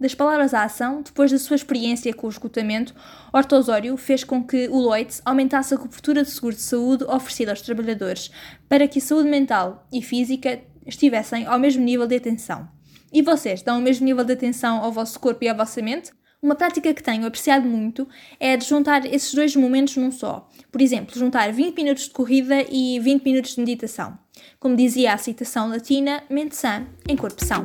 Das 0.02 0.16
palavras 0.16 0.52
à 0.56 0.64
ação, 0.64 1.04
depois 1.04 1.32
da 1.32 1.38
sua 1.38 1.56
experiência 1.56 2.12
com 2.12 2.26
o 2.26 2.30
esgotamento, 2.32 2.96
Horta 3.32 3.56
Osório 3.56 3.96
fez 3.96 4.24
com 4.24 4.44
que 4.44 4.68
o 4.68 4.80
Lloyds 4.80 5.22
aumentasse 5.24 5.76
a 5.76 5.78
cobertura 5.78 6.24
de 6.24 6.32
seguro 6.32 6.56
de 6.56 6.62
saúde 6.64 7.04
oferecida 7.04 7.52
aos 7.52 7.62
trabalhadores 7.62 8.32
para 8.68 8.88
que 8.88 8.98
a 8.98 9.02
saúde 9.02 9.30
mental 9.30 9.88
e 9.94 10.02
física 10.02 10.60
estivessem 10.88 11.46
ao 11.46 11.60
mesmo 11.60 11.84
nível 11.84 12.08
de 12.08 12.16
atenção. 12.16 12.68
E 13.14 13.22
vocês 13.22 13.62
dão 13.62 13.78
o 13.78 13.82
mesmo 13.82 14.04
nível 14.04 14.24
de 14.24 14.34
atenção 14.34 14.78
ao 14.78 14.92
vosso 14.92 15.20
corpo 15.20 15.44
e 15.44 15.48
à 15.48 15.54
vossa 15.54 15.84
mente? 15.84 16.12
Uma 16.42 16.56
prática 16.56 16.92
que 16.96 17.04
tenho 17.04 17.28
apreciado 17.28 17.68
muito 17.68 18.10
é 18.40 18.58
de 18.58 18.66
juntar 18.66 19.06
esses 19.06 19.32
dois 19.36 19.56
momentos 19.56 19.98
num 19.98 20.10
só. 20.10 20.50
Por 20.72 20.82
exemplo, 20.82 21.16
juntar 21.16 21.54
20 21.54 21.76
minutos 21.76 22.06
de 22.06 22.10
corrida 22.10 22.66
e 22.68 23.00
20 23.00 23.24
minutos 23.24 23.54
de 23.54 23.60
meditação. 23.62 24.18
Como 24.60 24.76
dizia 24.76 25.14
a 25.14 25.18
citação 25.20 25.70
latina, 25.70 26.24
mente 26.28 26.56
sã 26.56 26.88
em 27.08 27.16
corpo 27.16 27.46
são. 27.46 27.64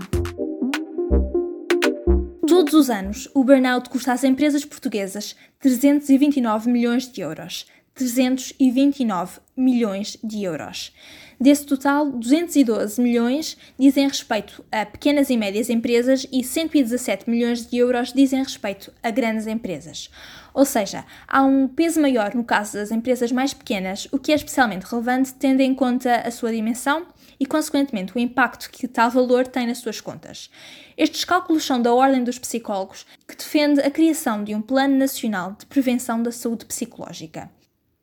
Todos 2.56 2.72
os 2.72 2.88
anos, 2.88 3.28
o 3.34 3.44
burnout 3.44 3.90
custa 3.90 4.14
às 4.14 4.24
empresas 4.24 4.64
portuguesas 4.64 5.36
329 5.60 6.70
milhões 6.70 7.06
de 7.06 7.20
euros. 7.20 7.66
329 7.94 9.40
milhões 9.54 10.16
de 10.24 10.42
euros. 10.42 10.90
Desse 11.38 11.66
total, 11.66 12.10
212 12.10 12.98
milhões 12.98 13.58
dizem 13.78 14.08
respeito 14.08 14.64
a 14.72 14.86
pequenas 14.86 15.28
e 15.28 15.36
médias 15.36 15.68
empresas 15.68 16.26
e 16.32 16.42
117 16.42 17.28
milhões 17.28 17.66
de 17.66 17.76
euros 17.76 18.10
dizem 18.10 18.42
respeito 18.42 18.90
a 19.02 19.10
grandes 19.10 19.46
empresas. 19.46 20.08
Ou 20.54 20.64
seja, 20.64 21.04
há 21.28 21.42
um 21.42 21.68
peso 21.68 22.00
maior 22.00 22.34
no 22.34 22.42
caso 22.42 22.78
das 22.78 22.90
empresas 22.90 23.30
mais 23.30 23.52
pequenas, 23.52 24.08
o 24.10 24.18
que 24.18 24.32
é 24.32 24.34
especialmente 24.34 24.84
relevante 24.84 25.34
tendo 25.34 25.60
em 25.60 25.74
conta 25.74 26.22
a 26.26 26.30
sua 26.30 26.52
dimensão 26.52 27.06
e, 27.38 27.46
consequentemente, 27.46 28.16
o 28.16 28.18
impacto 28.18 28.70
que 28.70 28.88
tal 28.88 29.10
valor 29.10 29.46
tem 29.46 29.66
nas 29.66 29.78
suas 29.78 30.00
contas. 30.00 30.50
Estes 30.96 31.24
cálculos 31.24 31.64
são 31.64 31.80
da 31.80 31.92
Ordem 31.92 32.24
dos 32.24 32.38
Psicólogos, 32.38 33.06
que 33.26 33.36
defende 33.36 33.80
a 33.80 33.90
criação 33.90 34.42
de 34.42 34.54
um 34.54 34.62
Plano 34.62 34.96
Nacional 34.96 35.52
de 35.52 35.66
Prevenção 35.66 36.22
da 36.22 36.32
Saúde 36.32 36.64
Psicológica. 36.64 37.50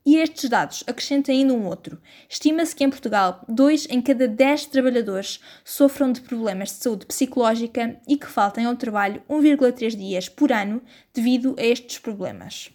E 0.05 0.17
estes 0.17 0.49
dados 0.49 0.83
acrescentam 0.85 1.33
ainda 1.33 1.53
um 1.53 1.65
outro. 1.65 1.97
Estima-se 2.29 2.75
que 2.75 2.83
em 2.83 2.89
Portugal, 2.89 3.43
2 3.47 3.87
em 3.89 4.01
cada 4.01 4.27
10 4.27 4.65
trabalhadores 4.65 5.39
sofram 5.63 6.11
de 6.11 6.19
problemas 6.19 6.69
de 6.69 6.75
saúde 6.75 7.05
psicológica 7.05 7.97
e 8.07 8.17
que 8.17 8.27
faltem 8.27 8.65
ao 8.65 8.75
trabalho 8.75 9.23
1,3 9.29 9.95
dias 9.95 10.27
por 10.27 10.51
ano 10.51 10.81
devido 11.13 11.55
a 11.57 11.63
estes 11.63 11.99
problemas. 11.99 12.69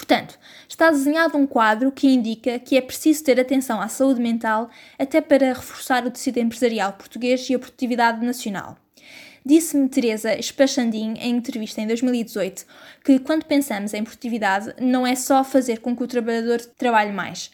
Portanto, 0.00 0.38
está 0.66 0.90
desenhado 0.90 1.36
um 1.36 1.46
quadro 1.46 1.92
que 1.92 2.08
indica 2.08 2.58
que 2.58 2.74
é 2.74 2.80
preciso 2.80 3.22
ter 3.22 3.38
atenção 3.38 3.82
à 3.82 3.86
saúde 3.86 4.18
mental 4.18 4.70
até 4.98 5.20
para 5.20 5.48
reforçar 5.48 6.06
o 6.06 6.10
tecido 6.10 6.38
empresarial 6.38 6.94
português 6.94 7.50
e 7.50 7.54
a 7.54 7.58
produtividade 7.58 8.24
nacional. 8.24 8.78
Disse-me 9.44 9.90
Teresa 9.90 10.40
Spachandin 10.40 11.16
em 11.18 11.36
entrevista 11.36 11.82
em 11.82 11.86
2018 11.86 12.64
que 13.04 13.18
quando 13.18 13.44
pensamos 13.44 13.92
em 13.92 14.02
produtividade 14.02 14.74
não 14.80 15.06
é 15.06 15.14
só 15.14 15.44
fazer 15.44 15.80
com 15.80 15.94
que 15.94 16.02
o 16.02 16.08
trabalhador 16.08 16.60
trabalhe 16.78 17.12
mais. 17.12 17.50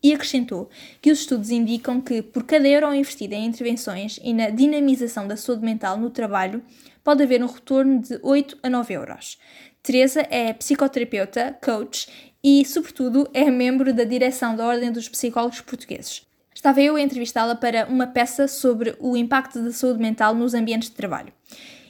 E 0.00 0.14
acrescentou 0.14 0.70
que 1.02 1.10
os 1.10 1.18
estudos 1.18 1.50
indicam 1.50 2.00
que, 2.00 2.22
por 2.22 2.44
cada 2.44 2.68
euro 2.68 2.94
investido 2.94 3.34
em 3.34 3.46
intervenções 3.46 4.20
e 4.22 4.32
na 4.32 4.50
dinamização 4.50 5.26
da 5.26 5.36
saúde 5.36 5.64
mental 5.64 5.98
no 5.98 6.10
trabalho, 6.10 6.62
pode 7.08 7.22
haver 7.22 7.42
um 7.42 7.46
retorno 7.46 8.00
de 8.02 8.20
8 8.22 8.58
a 8.62 8.68
9 8.68 8.94
euros. 8.94 9.38
Teresa 9.82 10.26
é 10.30 10.52
psicoterapeuta, 10.52 11.56
coach 11.62 12.08
e, 12.42 12.64
sobretudo, 12.64 13.28
é 13.32 13.50
membro 13.50 13.92
da 13.92 14.04
direção 14.04 14.54
da 14.54 14.66
Ordem 14.66 14.92
dos 14.92 15.08
Psicólogos 15.08 15.60
Portugueses. 15.60 16.26
Estava 16.54 16.80
eu 16.80 16.96
a 16.96 17.00
entrevistá-la 17.00 17.54
para 17.54 17.86
uma 17.86 18.06
peça 18.06 18.48
sobre 18.48 18.96
o 18.98 19.16
impacto 19.16 19.62
da 19.62 19.70
saúde 19.70 20.00
mental 20.00 20.34
nos 20.34 20.54
ambientes 20.54 20.90
de 20.90 20.96
trabalho. 20.96 21.32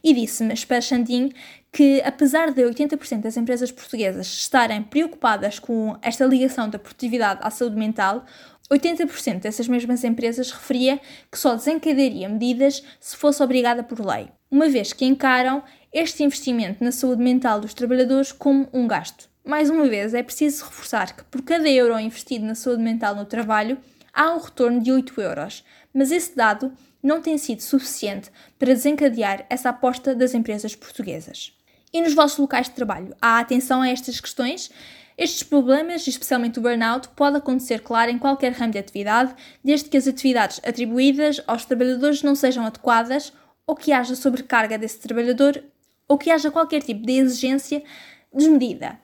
E 0.05 0.13
disse-me, 0.13 0.55
Spachandin, 0.55 1.33
que 1.73 2.01
apesar 2.03 2.53
de 2.53 2.63
80% 2.63 3.21
das 3.21 3.37
empresas 3.37 3.73
portuguesas 3.73 4.27
estarem 4.27 4.83
preocupadas 4.83 5.59
com 5.59 5.97
esta 6.03 6.25
ligação 6.25 6.69
da 6.69 6.79
produtividade 6.79 7.41
à 7.43 7.51
saúde 7.51 7.77
mental, 7.77 8.25
80% 8.71 9.41
dessas 9.41 9.67
mesmas 9.67 10.05
empresas 10.05 10.51
referia 10.51 11.01
que 11.33 11.39
só 11.39 11.55
desencadearia 11.55 12.29
medidas 12.29 12.85
se 13.01 13.17
fosse 13.17 13.43
obrigada 13.43 13.83
por 13.83 14.05
lei, 14.05 14.29
uma 14.51 14.69
vez 14.69 14.93
que 14.93 15.07
encaram 15.07 15.63
este 15.93 16.23
investimento 16.23 16.85
na 16.85 16.93
saúde 16.93 17.23
mental 17.23 17.61
dos 17.61 17.75
trabalhadores 17.75 18.33
como 18.33 18.69
um 18.73 18.87
gasto. 18.87 19.29
Mais 19.45 19.71
uma 19.71 19.89
vez, 19.89 20.13
é 20.13 20.23
preciso 20.23 20.67
reforçar 20.67 21.17
que 21.17 21.25
por 21.25 21.43
cada 21.43 21.69
euro 21.69 21.99
investido 21.99 22.45
na 22.45 22.55
saúde 22.55 22.83
mental 22.83 23.15
no 23.15 23.25
trabalho, 23.25 23.79
há 24.13 24.35
um 24.35 24.39
retorno 24.39 24.81
de 24.81 24.93
8 24.93 25.21
euros, 25.21 25.65
mas 25.95 26.13
esse 26.13 26.37
dado 26.37 26.73
não 27.03 27.23
tem 27.23 27.39
sido 27.39 27.63
suficiente 27.63 28.31
para 28.59 28.75
desencadear 28.75 29.47
essa 29.49 29.71
aposta 29.71 30.15
das 30.15 30.35
empresas 30.35 30.75
portuguesas. 30.75 31.53
E 31.93 32.03
nos 32.03 32.13
vossos 32.13 32.39
locais 32.39 32.67
de 32.67 32.75
trabalho, 32.75 33.15
há 33.23 33.39
atenção 33.39 33.81
a 33.81 33.89
estas 33.89 34.21
questões? 34.21 34.71
Estes 35.17 35.43
problemas, 35.43 36.07
especialmente 36.07 36.59
o 36.59 36.63
burnout, 36.63 37.09
pode 37.17 37.39
acontecer, 37.39 37.81
claro, 37.81 38.11
em 38.11 38.19
qualquer 38.19 38.53
ramo 38.53 38.73
de 38.73 38.79
atividade, 38.79 39.35
desde 39.65 39.89
que 39.89 39.97
as 39.97 40.07
atividades 40.07 40.61
atribuídas 40.65 41.41
aos 41.47 41.65
trabalhadores 41.65 42.23
não 42.23 42.35
sejam 42.35 42.67
adequadas 42.67 43.33
ou 43.67 43.75
que 43.75 43.93
haja 43.93 44.15
sobrecarga 44.15 44.79
desse 44.79 44.99
trabalhador 44.99 45.63
ou 46.09 46.19
que 46.19 46.31
haja 46.31 46.51
qualquer 46.51 46.83
tipo 46.83 47.05
de 47.05 47.13
exigência 47.13 47.83
desmedida. 48.33 48.99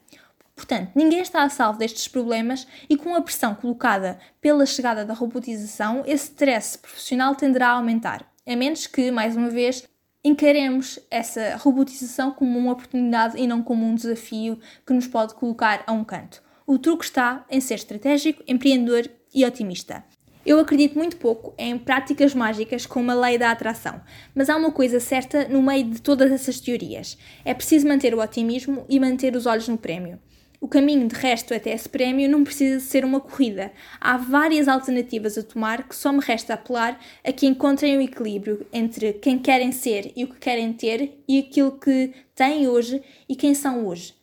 Portanto, 0.56 0.92
ninguém 0.94 1.20
está 1.20 1.42
a 1.42 1.49
salvo 1.49 1.78
destes 1.78 2.08
problemas 2.08 2.66
e 2.88 2.96
com 2.96 3.14
a 3.14 3.20
pressão 3.20 3.54
colocada 3.54 4.18
pela 4.40 4.64
chegada 4.64 5.04
da 5.04 5.12
robotização, 5.12 6.02
esse 6.06 6.30
stress 6.30 6.78
profissional 6.78 7.34
tenderá 7.34 7.68
a 7.68 7.73
aumentar, 7.73 8.25
a 8.46 8.56
menos 8.56 8.87
que, 8.87 9.11
mais 9.11 9.37
uma 9.37 9.50
vez, 9.50 9.87
encaremos 10.25 10.99
essa 11.11 11.56
robotização 11.56 12.30
como 12.30 12.58
uma 12.58 12.73
oportunidade 12.73 13.37
e 13.37 13.46
não 13.46 13.62
como 13.62 13.84
um 13.84 13.94
desafio 13.94 14.58
que 14.87 14.92
nos 14.92 15.06
pode 15.06 15.34
colocar 15.34 15.82
a 15.87 15.92
um 15.92 16.04
canto. 16.04 16.42
O 16.66 16.78
truque 16.78 17.04
está 17.04 17.44
em 17.50 17.61
ser 17.61 17.75
estratégico, 17.75 18.42
empreendedor 18.46 19.11
e 19.34 19.44
otimista. 19.44 20.04
Eu 20.46 20.60
acredito 20.60 20.98
muito 20.98 21.16
pouco 21.16 21.54
em 21.56 21.78
práticas 21.78 22.34
mágicas 22.34 22.84
como 22.84 23.10
a 23.10 23.14
lei 23.14 23.38
da 23.38 23.50
atração, 23.50 24.02
mas 24.34 24.50
há 24.50 24.56
uma 24.56 24.70
coisa 24.70 25.00
certa 25.00 25.48
no 25.48 25.62
meio 25.62 25.84
de 25.84 26.02
todas 26.02 26.30
essas 26.30 26.60
teorias: 26.60 27.16
é 27.46 27.54
preciso 27.54 27.88
manter 27.88 28.14
o 28.14 28.20
otimismo 28.20 28.84
e 28.86 29.00
manter 29.00 29.34
os 29.34 29.46
olhos 29.46 29.68
no 29.68 29.78
prémio. 29.78 30.18
O 30.60 30.68
caminho 30.68 31.08
de 31.08 31.14
resto 31.14 31.54
até 31.54 31.72
esse 31.72 31.88
prémio 31.88 32.28
não 32.28 32.44
precisa 32.44 32.78
ser 32.80 33.04
uma 33.06 33.20
corrida. 33.20 33.72
Há 34.00 34.16
várias 34.18 34.68
alternativas 34.68 35.36
a 35.38 35.42
tomar 35.42 35.88
que 35.88 35.96
só 35.96 36.12
me 36.12 36.20
resta 36.20 36.54
apelar 36.54 36.98
a 37.22 37.32
que 37.32 37.46
encontrem 37.46 37.96
o 37.96 38.00
equilíbrio 38.02 38.66
entre 38.72 39.14
quem 39.14 39.38
querem 39.38 39.72
ser 39.72 40.12
e 40.14 40.24
o 40.24 40.28
que 40.28 40.38
querem 40.38 40.72
ter 40.72 41.22
e 41.26 41.38
aquilo 41.38 41.72
que 41.72 42.12
têm 42.34 42.68
hoje 42.68 43.02
e 43.28 43.34
quem 43.34 43.54
são 43.54 43.86
hoje. 43.86 44.14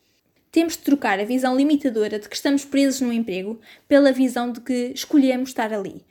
Temos 0.52 0.74
de 0.74 0.80
trocar 0.80 1.20
a 1.20 1.24
visão 1.24 1.56
limitadora 1.56 2.20
de 2.20 2.28
que 2.28 2.36
estamos 2.36 2.66
presos 2.66 3.00
no 3.02 3.14
emprego 3.14 3.60
pela 3.88 4.12
visão 4.12 4.52
de 4.52 4.60
que 4.62 4.92
escolhemos 4.94 5.50
estar 5.50 5.72
ali. 5.72 6.04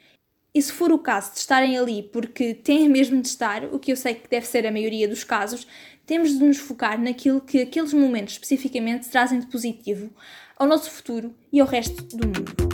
E 0.54 0.60
se 0.60 0.72
for 0.72 0.90
o 0.90 0.98
caso 0.98 1.32
de 1.32 1.38
estarem 1.38 1.78
ali 1.78 2.02
porque 2.02 2.54
têm 2.54 2.88
mesmo 2.88 3.20
de 3.22 3.28
estar, 3.28 3.64
o 3.72 3.78
que 3.78 3.92
eu 3.92 3.96
sei 3.96 4.14
que 4.14 4.28
deve 4.28 4.46
ser 4.46 4.66
a 4.66 4.72
maioria 4.72 5.06
dos 5.06 5.22
casos, 5.22 5.66
temos 6.04 6.30
de 6.30 6.44
nos 6.44 6.58
focar 6.58 7.00
naquilo 7.00 7.40
que 7.40 7.62
aqueles 7.62 7.92
momentos 7.92 8.34
especificamente 8.34 9.08
trazem 9.08 9.38
de 9.38 9.46
positivo 9.46 10.10
ao 10.56 10.66
nosso 10.66 10.90
futuro 10.90 11.32
e 11.52 11.60
ao 11.60 11.66
resto 11.66 12.02
do 12.16 12.26
mundo. 12.26 12.70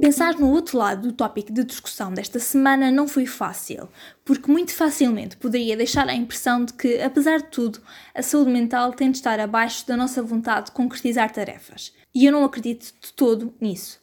Pensar 0.00 0.34
no 0.38 0.50
outro 0.50 0.78
lado 0.78 1.08
do 1.08 1.12
tópico 1.12 1.52
de 1.52 1.64
discussão 1.64 2.12
desta 2.12 2.38
semana 2.38 2.90
não 2.90 3.08
foi 3.08 3.24
fácil, 3.24 3.88
porque 4.24 4.50
muito 4.50 4.72
facilmente 4.72 5.36
poderia 5.36 5.76
deixar 5.76 6.08
a 6.08 6.14
impressão 6.14 6.64
de 6.64 6.72
que, 6.72 7.00
apesar 7.00 7.38
de 7.38 7.48
tudo, 7.48 7.80
a 8.14 8.20
saúde 8.20 8.50
mental 8.50 8.92
tem 8.92 9.10
de 9.10 9.18
estar 9.18 9.40
abaixo 9.40 9.86
da 9.86 9.96
nossa 9.96 10.22
vontade 10.22 10.66
de 10.66 10.72
concretizar 10.72 11.32
tarefas. 11.32 11.92
E 12.14 12.26
eu 12.26 12.32
não 12.32 12.44
acredito 12.44 12.92
de 13.00 13.12
todo 13.12 13.54
nisso. 13.60 14.01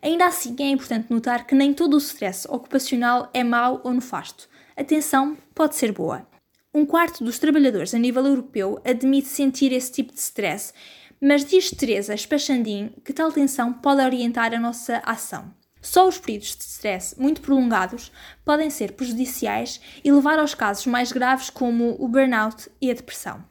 Ainda 0.00 0.26
assim, 0.26 0.54
é 0.60 0.68
importante 0.68 1.10
notar 1.10 1.46
que 1.46 1.54
nem 1.54 1.74
todo 1.74 1.94
o 1.94 1.98
stress 1.98 2.46
ocupacional 2.48 3.28
é 3.34 3.42
mau 3.42 3.80
ou 3.82 3.92
nefasto. 3.92 4.48
A 4.76 4.84
tensão 4.84 5.36
pode 5.54 5.74
ser 5.74 5.92
boa. 5.92 6.26
Um 6.72 6.86
quarto 6.86 7.24
dos 7.24 7.38
trabalhadores 7.38 7.94
a 7.94 7.98
nível 7.98 8.24
europeu 8.24 8.80
admite 8.84 9.26
sentir 9.26 9.72
esse 9.72 9.90
tipo 9.90 10.12
de 10.12 10.20
stress, 10.20 10.72
mas 11.20 11.44
diz 11.44 11.70
Teresa 11.70 12.16
Spachandin 12.16 12.92
que 13.04 13.12
tal 13.12 13.32
tensão 13.32 13.72
pode 13.72 14.02
orientar 14.02 14.54
a 14.54 14.60
nossa 14.60 15.02
ação. 15.04 15.52
Só 15.80 16.06
os 16.06 16.18
períodos 16.18 16.56
de 16.56 16.64
stress 16.64 17.18
muito 17.18 17.40
prolongados 17.40 18.12
podem 18.44 18.70
ser 18.70 18.92
prejudiciais 18.92 19.80
e 20.04 20.12
levar 20.12 20.38
aos 20.38 20.54
casos 20.54 20.86
mais 20.86 21.10
graves 21.10 21.50
como 21.50 21.96
o 21.98 22.06
burnout 22.06 22.68
e 22.80 22.90
a 22.90 22.94
depressão. 22.94 23.44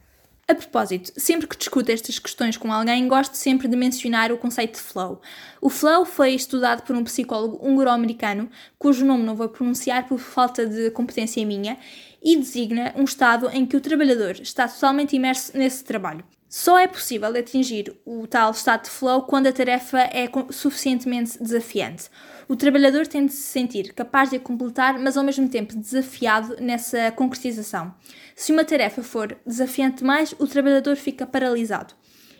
A 0.50 0.54
propósito, 0.54 1.12
sempre 1.14 1.46
que 1.46 1.58
discuto 1.58 1.92
estas 1.92 2.18
questões 2.18 2.56
com 2.56 2.72
alguém, 2.72 3.06
gosto 3.06 3.34
sempre 3.34 3.68
de 3.68 3.76
mencionar 3.76 4.32
o 4.32 4.38
conceito 4.38 4.76
de 4.76 4.80
flow. 4.80 5.20
O 5.60 5.68
flow 5.68 6.06
foi 6.06 6.30
estudado 6.30 6.84
por 6.84 6.96
um 6.96 7.04
psicólogo 7.04 7.60
húngaro-americano, 7.62 8.48
cujo 8.78 9.04
nome 9.04 9.24
não 9.24 9.36
vou 9.36 9.50
pronunciar 9.50 10.08
por 10.08 10.18
falta 10.18 10.66
de 10.66 10.90
competência 10.92 11.44
minha, 11.44 11.76
e 12.22 12.34
designa 12.34 12.94
um 12.96 13.04
estado 13.04 13.50
em 13.50 13.66
que 13.66 13.76
o 13.76 13.80
trabalhador 13.80 14.40
está 14.40 14.66
totalmente 14.66 15.14
imerso 15.14 15.54
nesse 15.54 15.84
trabalho. 15.84 16.24
Só 16.48 16.78
é 16.78 16.86
possível 16.86 17.28
atingir 17.28 17.94
o 18.06 18.26
tal 18.26 18.50
estado 18.52 18.84
de 18.84 18.90
flow 18.90 19.24
quando 19.24 19.48
a 19.48 19.52
tarefa 19.52 19.98
é 19.98 20.30
suficientemente 20.48 21.36
desafiante. 21.42 22.08
O 22.48 22.56
trabalhador 22.56 23.06
tem 23.06 23.26
de 23.26 23.32
se 23.32 23.42
sentir 23.42 23.92
capaz 23.92 24.30
de 24.30 24.36
a 24.36 24.40
completar, 24.40 24.98
mas 24.98 25.18
ao 25.18 25.22
mesmo 25.22 25.46
tempo 25.50 25.76
desafiado 25.76 26.56
nessa 26.58 27.12
concretização. 27.12 27.94
Se 28.34 28.52
uma 28.52 28.64
tarefa 28.64 29.02
for 29.02 29.38
desafiante 29.46 29.98
demais, 29.98 30.34
o 30.38 30.46
trabalhador 30.46 30.96
fica 30.96 31.26
paralisado. 31.26 31.92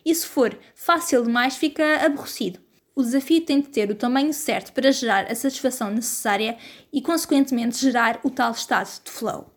E 0.03 0.15
se 0.15 0.27
for 0.27 0.59
fácil 0.75 1.23
demais, 1.25 1.59
fica 1.59 2.07
aborrecido. 2.07 2.59
O 2.97 3.03
desafio 3.03 3.43
tem 3.43 3.61
de 3.61 3.69
ter 3.69 3.91
o 3.91 3.95
tamanho 3.95 4.33
certo 4.33 4.73
para 4.73 4.91
gerar 4.91 5.31
a 5.31 5.35
satisfação 5.35 5.91
necessária 5.91 6.57
e, 6.91 7.03
consequentemente, 7.03 7.77
gerar 7.77 8.19
o 8.25 8.31
tal 8.31 8.53
estado 8.53 8.89
de 9.05 9.11
flow. 9.11 9.53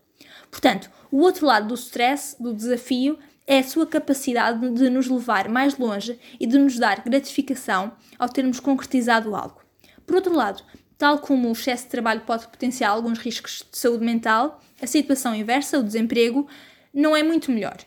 Portanto, 0.51 0.91
o 1.10 1.20
outro 1.22 1.46
lado 1.46 1.70
do 1.70 1.75
stress, 1.75 2.36
do 2.38 2.53
desafio, 2.53 3.17
é 3.48 3.60
a 3.60 3.63
sua 3.63 3.88
capacidade 3.88 4.70
de 4.70 4.89
nos 4.89 5.08
levar 5.08 5.48
mais 5.48 5.77
longe 5.77 6.20
e 6.38 6.46
de 6.46 6.58
nos 6.58 6.77
dar 6.77 7.01
gratificação 7.05 7.93
ao 8.20 8.27
termos 8.27 8.60
concretizado 8.60 9.34
algo. 9.34 9.71
Por 10.05 10.15
outro 10.15 10.36
lado, 10.36 10.63
tal 10.98 11.20
como 11.20 11.50
o 11.50 11.53
excesso 11.53 11.86
de 11.86 11.89
trabalho 11.89 12.22
pode 12.22 12.48
potenciar 12.48 12.91
alguns 12.91 13.20
riscos 13.20 13.65
de 13.72 13.77
saúde 13.77 14.05
mental, 14.05 14.62
a 14.81 14.88
situação 14.88 15.36
inversa, 15.36 15.79
o 15.79 15.84
desemprego, 15.84 16.48
não 16.93 17.15
é 17.15 17.24
muito 17.24 17.51
melhor. 17.51 17.77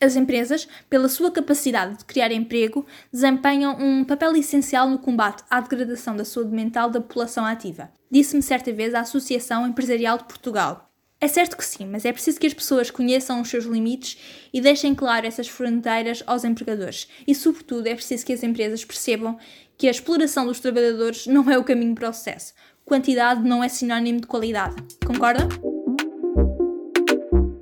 As 0.00 0.16
empresas, 0.16 0.66
pela 0.90 1.08
sua 1.08 1.30
capacidade 1.30 1.98
de 1.98 2.04
criar 2.04 2.32
emprego, 2.32 2.84
desempenham 3.12 3.76
um 3.78 4.04
papel 4.04 4.34
essencial 4.34 4.90
no 4.90 4.98
combate 4.98 5.44
à 5.48 5.60
degradação 5.60 6.16
da 6.16 6.24
saúde 6.24 6.50
mental 6.50 6.90
da 6.90 7.00
população 7.00 7.44
ativa. 7.44 7.88
Disse-me 8.10 8.42
certa 8.42 8.72
vez 8.72 8.94
a 8.94 9.00
Associação 9.00 9.66
Empresarial 9.66 10.18
de 10.18 10.24
Portugal. 10.24 10.92
É 11.20 11.28
certo 11.28 11.56
que 11.56 11.64
sim, 11.64 11.86
mas 11.86 12.04
é 12.04 12.12
preciso 12.12 12.40
que 12.40 12.48
as 12.48 12.52
pessoas 12.52 12.90
conheçam 12.90 13.40
os 13.40 13.48
seus 13.48 13.64
limites 13.64 14.18
e 14.52 14.60
deixem 14.60 14.92
claro 14.92 15.24
essas 15.24 15.46
fronteiras 15.46 16.20
aos 16.26 16.42
empregadores. 16.42 17.06
E, 17.24 17.32
sobretudo, 17.32 17.86
é 17.86 17.94
preciso 17.94 18.26
que 18.26 18.32
as 18.32 18.42
empresas 18.42 18.84
percebam 18.84 19.38
que 19.76 19.88
a 19.88 19.90
exploração 19.90 20.46
dos 20.46 20.60
trabalhadores 20.60 21.26
não 21.26 21.50
é 21.50 21.58
o 21.58 21.64
caminho 21.64 21.94
para 21.94 22.10
o 22.10 22.12
sucesso. 22.12 22.54
Quantidade 22.84 23.42
não 23.42 23.62
é 23.62 23.68
sinónimo 23.68 24.20
de 24.20 24.26
qualidade. 24.26 24.76
Concorda? 25.06 25.48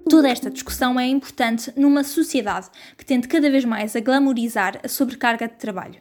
Toda 0.09 0.29
esta 0.29 0.51
discussão 0.51 0.99
é 0.99 1.07
importante 1.07 1.73
numa 1.77 2.03
sociedade 2.03 2.69
que 2.99 3.05
tende 3.05 3.29
cada 3.29 3.49
vez 3.49 3.65
mais 3.65 3.95
a 3.95 4.01
glamorizar 4.01 4.81
a 4.83 4.89
sobrecarga 4.89 5.47
de 5.47 5.55
trabalho. 5.55 6.01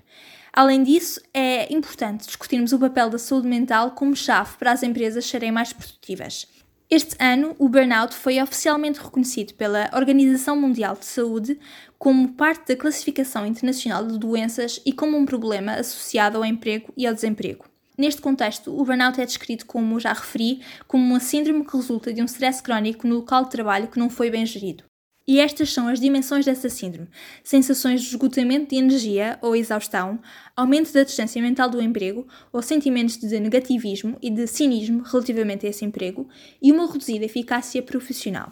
Além 0.51 0.83
disso, 0.83 1.21
é 1.33 1.71
importante 1.71 2.25
discutirmos 2.25 2.73
o 2.73 2.79
papel 2.79 3.09
da 3.09 3.19
saúde 3.19 3.47
mental 3.47 3.91
como 3.91 4.15
chave 4.15 4.57
para 4.57 4.71
as 4.71 4.81
empresas 4.81 5.25
serem 5.25 5.51
mais 5.51 5.71
produtivas. 5.71 6.47
Este 6.91 7.15
ano, 7.19 7.55
o 7.60 7.69
burnout 7.69 8.15
foi 8.15 8.41
oficialmente 8.41 9.00
reconhecido 9.00 9.53
pela 9.53 9.91
Organização 9.93 10.60
Mundial 10.60 10.96
de 10.96 11.05
Saúde 11.05 11.60
como 12.00 12.29
parte 12.29 12.69
da 12.69 12.75
classificação 12.75 13.46
internacional 13.46 14.08
de 14.08 14.17
doenças 14.17 14.81
e 14.84 14.91
como 14.91 15.15
um 15.15 15.23
problema 15.23 15.73
associado 15.73 16.39
ao 16.39 16.45
emprego 16.45 16.91
e 16.97 17.06
ao 17.06 17.13
desemprego. 17.13 17.65
Neste 17.95 18.19
contexto, 18.21 18.75
o 18.75 18.84
burnout 18.84 19.21
é 19.21 19.25
descrito, 19.25 19.67
como 19.67 19.99
já 19.99 20.13
referi, 20.13 20.62
como 20.88 21.04
uma 21.04 21.19
síndrome 21.19 21.63
que 21.63 21.78
resulta 21.78 22.12
de 22.12 22.23
um 22.23 22.25
stress 22.25 22.63
crónico 22.63 23.06
no 23.06 23.17
local 23.17 23.43
de 23.43 23.52
trabalho 23.52 23.88
que 23.88 23.99
não 23.99 24.10
foi 24.10 24.32
bem 24.32 24.43
gerido. 24.43 24.88
E 25.29 25.39
estas 25.39 25.71
são 25.71 25.87
as 25.87 25.99
dimensões 25.99 26.43
dessa 26.43 26.69
síndrome: 26.69 27.07
sensações 27.43 28.01
de 28.01 28.07
esgotamento 28.07 28.71
de 28.71 28.77
energia 28.77 29.37
ou 29.43 29.55
exaustão, 29.55 30.19
aumento 30.55 30.91
da 30.91 31.03
distância 31.03 31.39
mental 31.39 31.69
do 31.69 31.79
emprego 31.79 32.27
ou 32.51 32.63
sentimentos 32.63 33.15
de 33.17 33.39
negativismo 33.39 34.17
e 34.23 34.31
de 34.31 34.47
cinismo 34.47 35.03
relativamente 35.03 35.67
a 35.67 35.69
esse 35.69 35.85
emprego 35.85 36.27
e 36.59 36.71
uma 36.71 36.91
reduzida 36.91 37.25
eficácia 37.25 37.83
profissional. 37.83 38.51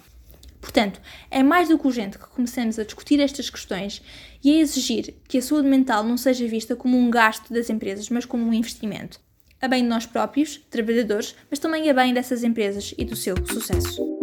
Portanto, 0.62 1.02
é 1.32 1.42
mais 1.42 1.68
do 1.68 1.80
que 1.80 1.88
urgente 1.88 2.20
que 2.20 2.28
comecemos 2.28 2.78
a 2.78 2.84
discutir 2.84 3.20
estas 3.20 3.50
questões 3.50 4.00
e 4.44 4.52
a 4.52 4.60
exigir 4.60 5.16
que 5.28 5.40
a 5.40 5.42
saúde 5.42 5.68
mental 5.68 6.04
não 6.04 6.16
seja 6.16 6.48
vista 6.48 6.76
como 6.76 6.96
um 6.96 7.10
gasto 7.10 7.52
das 7.52 7.72
empresas, 7.72 8.08
mas 8.12 8.24
como 8.24 8.46
um 8.46 8.54
investimento. 8.54 9.20
A 9.60 9.68
bem 9.68 9.82
de 9.82 9.90
nós 9.90 10.06
próprios, 10.06 10.62
trabalhadores, 10.70 11.34
mas 11.50 11.58
também 11.58 11.90
a 11.90 11.94
bem 11.96 12.14
dessas 12.14 12.44
empresas 12.44 12.94
e 12.96 13.04
do 13.04 13.16
seu 13.16 13.36
sucesso. 13.48 14.17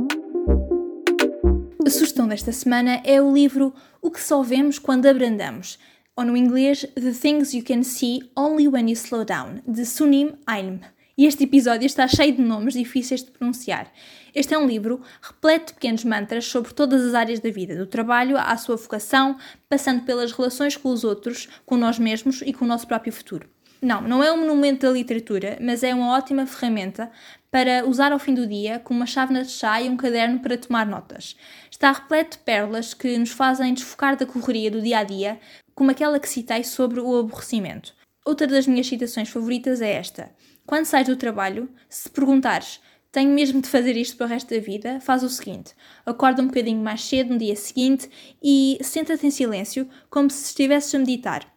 Sugestão 2.24 2.28
desta 2.28 2.52
semana 2.52 3.02
é 3.04 3.20
o 3.20 3.32
livro 3.32 3.74
O 4.00 4.10
que 4.10 4.20
só 4.20 4.42
vemos 4.42 4.78
quando 4.78 5.06
abrandamos, 5.06 5.78
ou 6.16 6.24
no 6.24 6.36
inglês 6.36 6.86
The 6.94 7.12
Things 7.12 7.52
You 7.52 7.62
Can 7.64 7.82
See 7.82 8.30
Only 8.36 8.66
When 8.66 8.88
You 8.88 8.94
Slow 8.94 9.24
Down, 9.24 9.60
de 9.66 9.84
Sunim 9.84 10.32
Aim. 10.46 10.80
E 11.18 11.26
este 11.26 11.44
episódio 11.44 11.86
está 11.86 12.08
cheio 12.08 12.34
de 12.34 12.42
nomes 12.42 12.74
difíceis 12.74 13.22
de 13.22 13.30
pronunciar. 13.30 13.92
Este 14.34 14.54
é 14.54 14.58
um 14.58 14.66
livro 14.66 15.02
repleto 15.20 15.66
de 15.66 15.74
pequenos 15.74 16.04
mantras 16.04 16.46
sobre 16.46 16.72
todas 16.72 17.04
as 17.04 17.14
áreas 17.14 17.40
da 17.40 17.50
vida, 17.50 17.76
do 17.76 17.86
trabalho 17.86 18.38
à 18.38 18.56
sua 18.56 18.76
vocação, 18.76 19.36
passando 19.68 20.02
pelas 20.04 20.32
relações 20.32 20.76
com 20.76 20.90
os 20.90 21.04
outros, 21.04 21.48
com 21.66 21.76
nós 21.76 21.98
mesmos 21.98 22.42
e 22.42 22.52
com 22.52 22.64
o 22.64 22.68
nosso 22.68 22.86
próprio 22.86 23.12
futuro. 23.12 23.53
Não, 23.84 24.00
não 24.00 24.24
é 24.24 24.32
um 24.32 24.38
monumento 24.38 24.86
da 24.86 24.90
literatura, 24.90 25.58
mas 25.60 25.82
é 25.82 25.94
uma 25.94 26.16
ótima 26.16 26.46
ferramenta 26.46 27.10
para 27.50 27.86
usar 27.86 28.12
ao 28.12 28.18
fim 28.18 28.32
do 28.32 28.46
dia 28.46 28.78
com 28.78 28.94
uma 28.94 29.04
chávena 29.04 29.44
de 29.44 29.50
chá 29.50 29.78
e 29.82 29.90
um 29.90 29.96
caderno 29.96 30.38
para 30.38 30.56
tomar 30.56 30.86
notas. 30.86 31.36
Está 31.70 31.92
repleto 31.92 32.38
de 32.38 32.44
pérolas 32.44 32.94
que 32.94 33.18
nos 33.18 33.28
fazem 33.28 33.74
desfocar 33.74 34.16
da 34.16 34.24
correria 34.24 34.70
do 34.70 34.80
dia 34.80 35.00
a 35.00 35.04
dia, 35.04 35.38
como 35.74 35.90
aquela 35.90 36.18
que 36.18 36.26
citei 36.26 36.64
sobre 36.64 36.98
o 36.98 37.18
aborrecimento. 37.18 37.92
Outra 38.24 38.46
das 38.46 38.66
minhas 38.66 38.86
citações 38.86 39.28
favoritas 39.28 39.82
é 39.82 39.92
esta: 39.92 40.30
Quando 40.64 40.86
sais 40.86 41.06
do 41.06 41.14
trabalho, 41.14 41.68
se 41.86 42.08
perguntares 42.08 42.80
tenho 43.12 43.32
mesmo 43.32 43.60
de 43.60 43.68
fazer 43.68 43.98
isto 43.98 44.16
para 44.16 44.26
o 44.26 44.28
resto 44.30 44.54
da 44.54 44.60
vida, 44.62 44.98
faz 44.98 45.22
o 45.22 45.28
seguinte: 45.28 45.74
acorda 46.06 46.40
um 46.40 46.46
bocadinho 46.46 46.82
mais 46.82 47.04
cedo 47.04 47.34
no 47.34 47.38
dia 47.38 47.54
seguinte 47.54 48.08
e 48.42 48.78
senta-te 48.80 49.26
em 49.26 49.30
silêncio, 49.30 49.86
como 50.08 50.30
se 50.30 50.46
estivesses 50.46 50.94
a 50.94 50.98
meditar. 50.98 51.53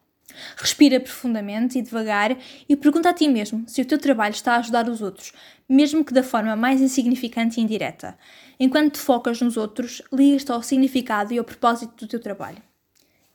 Respira 0.55 0.99
profundamente 0.99 1.77
e 1.77 1.81
devagar 1.81 2.37
e 2.67 2.75
pergunta 2.75 3.09
a 3.09 3.13
ti 3.13 3.27
mesmo 3.27 3.63
se 3.67 3.81
o 3.81 3.85
teu 3.85 3.97
trabalho 3.97 4.33
está 4.33 4.53
a 4.53 4.57
ajudar 4.57 4.89
os 4.89 5.01
outros, 5.01 5.33
mesmo 5.67 6.03
que 6.03 6.13
da 6.13 6.23
forma 6.23 6.55
mais 6.55 6.81
insignificante 6.81 7.59
e 7.59 7.63
indireta. 7.63 8.17
Enquanto 8.59 8.93
te 8.93 8.99
focas 8.99 9.41
nos 9.41 9.57
outros, 9.57 10.01
ligas-te 10.11 10.51
ao 10.51 10.63
significado 10.63 11.33
e 11.33 11.37
ao 11.37 11.45
propósito 11.45 12.05
do 12.05 12.09
teu 12.09 12.19
trabalho. 12.19 12.61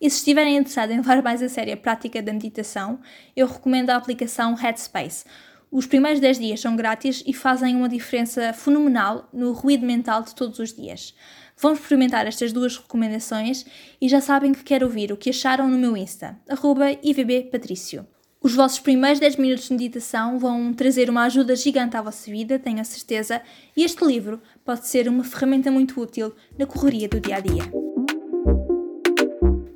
E 0.01 0.11
se 0.11 0.17
estiverem 0.17 0.57
interessados 0.57 0.93
em 0.93 0.99
levar 0.99 1.23
mais 1.23 1.41
a 1.41 1.49
sério 1.49 1.75
a 1.75 1.77
prática 1.77 2.21
da 2.21 2.33
meditação, 2.33 2.99
eu 3.37 3.47
recomendo 3.47 3.91
a 3.91 3.97
aplicação 3.97 4.55
Headspace. 4.55 5.25
Os 5.71 5.87
primeiros 5.87 6.21
10 6.21 6.39
dias 6.41 6.61
são 6.61 6.75
grátis 6.75 7.23
e 7.25 7.33
fazem 7.33 7.77
uma 7.77 7.89
diferença 7.89 8.53
fenomenal 8.53 9.29
no 9.33 9.53
ruído 9.53 9.87
mental 9.87 10.23
de 10.23 10.35
todos 10.35 10.59
os 10.59 10.73
dias. 10.73 11.15
Vão 11.57 11.75
experimentar 11.75 12.27
estas 12.27 12.53
duas 12.53 12.77
recomendações 12.77 13.65
e 14.01 14.09
já 14.09 14.21
sabem 14.21 14.53
que 14.53 14.65
quero 14.65 14.87
ouvir 14.87 15.13
o 15.13 15.17
que 15.17 15.31
acharam 15.31 15.69
no 15.69 15.79
meu 15.79 15.97
Insta, 15.97 16.39
ivbpatricio. 17.03 18.07
Os 18.45 18.55
vossos 18.55 18.81
primeiros 18.81 19.21
10 19.21 19.37
minutos 19.37 19.69
de 19.69 19.73
meditação 19.73 20.37
vão 20.37 20.75
trazer 20.75 21.09
uma 21.09 21.23
ajuda 21.23 21.55
gigante 21.55 21.97
à 21.97 22.03
vossa 22.03 22.29
vida, 22.29 22.59
tenho 22.59 22.81
a 22.81 22.85
certeza, 22.85 23.41
e 23.77 23.85
este 23.85 24.05
livro 24.05 24.43
pode 24.65 24.89
ser 24.89 25.09
uma 25.09 25.23
ferramenta 25.23 25.71
muito 25.71 26.01
útil 26.01 26.35
na 26.59 26.67
correria 26.67 27.09
do 27.09 27.21
dia 27.21 27.37
a 27.37 27.41
dia. 27.41 27.63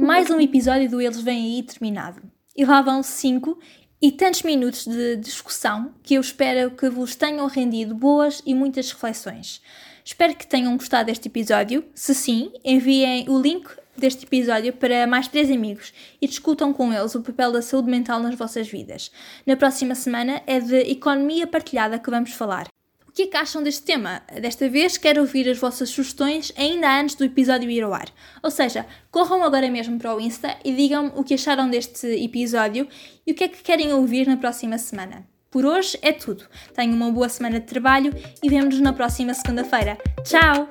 Mais 0.00 0.30
um 0.30 0.40
episódio 0.40 0.90
do 0.90 1.00
Eles 1.00 1.20
Vêm 1.20 1.56
Aí 1.56 1.62
terminado. 1.62 2.20
E 2.56 2.64
lá 2.64 2.82
vão 2.82 3.04
5 3.04 3.56
e 4.00 4.12
tantos 4.12 4.42
minutos 4.42 4.86
de 4.86 5.16
discussão 5.16 5.92
que 6.02 6.14
eu 6.14 6.20
espero 6.20 6.70
que 6.70 6.88
vos 6.88 7.14
tenham 7.14 7.46
rendido 7.46 7.94
boas 7.94 8.42
e 8.44 8.54
muitas 8.54 8.90
reflexões. 8.90 9.60
Espero 10.04 10.36
que 10.36 10.46
tenham 10.46 10.76
gostado 10.76 11.06
deste 11.06 11.28
episódio. 11.28 11.84
Se 11.94 12.14
sim, 12.14 12.52
enviem 12.64 13.28
o 13.28 13.40
link 13.40 13.68
deste 13.96 14.24
episódio 14.24 14.72
para 14.72 15.06
mais 15.06 15.26
três 15.26 15.50
amigos 15.50 15.92
e 16.20 16.28
discutam 16.28 16.72
com 16.72 16.92
eles 16.92 17.14
o 17.14 17.22
papel 17.22 17.50
da 17.50 17.62
saúde 17.62 17.90
mental 17.90 18.20
nas 18.20 18.34
vossas 18.34 18.68
vidas. 18.68 19.10
Na 19.44 19.56
próxima 19.56 19.94
semana 19.94 20.42
é 20.46 20.60
de 20.60 20.76
economia 20.90 21.46
partilhada 21.46 21.98
que 21.98 22.10
vamos 22.10 22.32
falar. 22.32 22.75
Que 23.16 23.22
é 23.22 23.26
que 23.28 23.36
acham 23.38 23.62
deste 23.62 23.82
tema? 23.82 24.20
Desta 24.42 24.68
vez 24.68 24.98
quero 24.98 25.22
ouvir 25.22 25.48
as 25.48 25.56
vossas 25.56 25.88
sugestões 25.88 26.52
ainda 26.54 27.00
antes 27.00 27.14
do 27.14 27.24
episódio 27.24 27.70
ir 27.70 27.82
ao 27.82 27.94
ar. 27.94 28.12
Ou 28.42 28.50
seja, 28.50 28.84
corram 29.10 29.42
agora 29.42 29.70
mesmo 29.70 29.98
para 29.98 30.14
o 30.14 30.20
Insta 30.20 30.54
e 30.62 30.70
digam-me 30.74 31.12
o 31.16 31.24
que 31.24 31.32
acharam 31.32 31.70
deste 31.70 32.06
episódio 32.22 32.86
e 33.26 33.32
o 33.32 33.34
que 33.34 33.44
é 33.44 33.48
que 33.48 33.62
querem 33.62 33.90
ouvir 33.90 34.26
na 34.26 34.36
próxima 34.36 34.76
semana. 34.76 35.26
Por 35.50 35.64
hoje 35.64 35.98
é 36.02 36.12
tudo. 36.12 36.44
Tenham 36.74 36.94
uma 36.94 37.10
boa 37.10 37.30
semana 37.30 37.58
de 37.58 37.64
trabalho 37.64 38.12
e 38.42 38.50
vemo-nos 38.50 38.80
na 38.80 38.92
próxima 38.92 39.32
segunda-feira. 39.32 39.96
Tchau! 40.22 40.68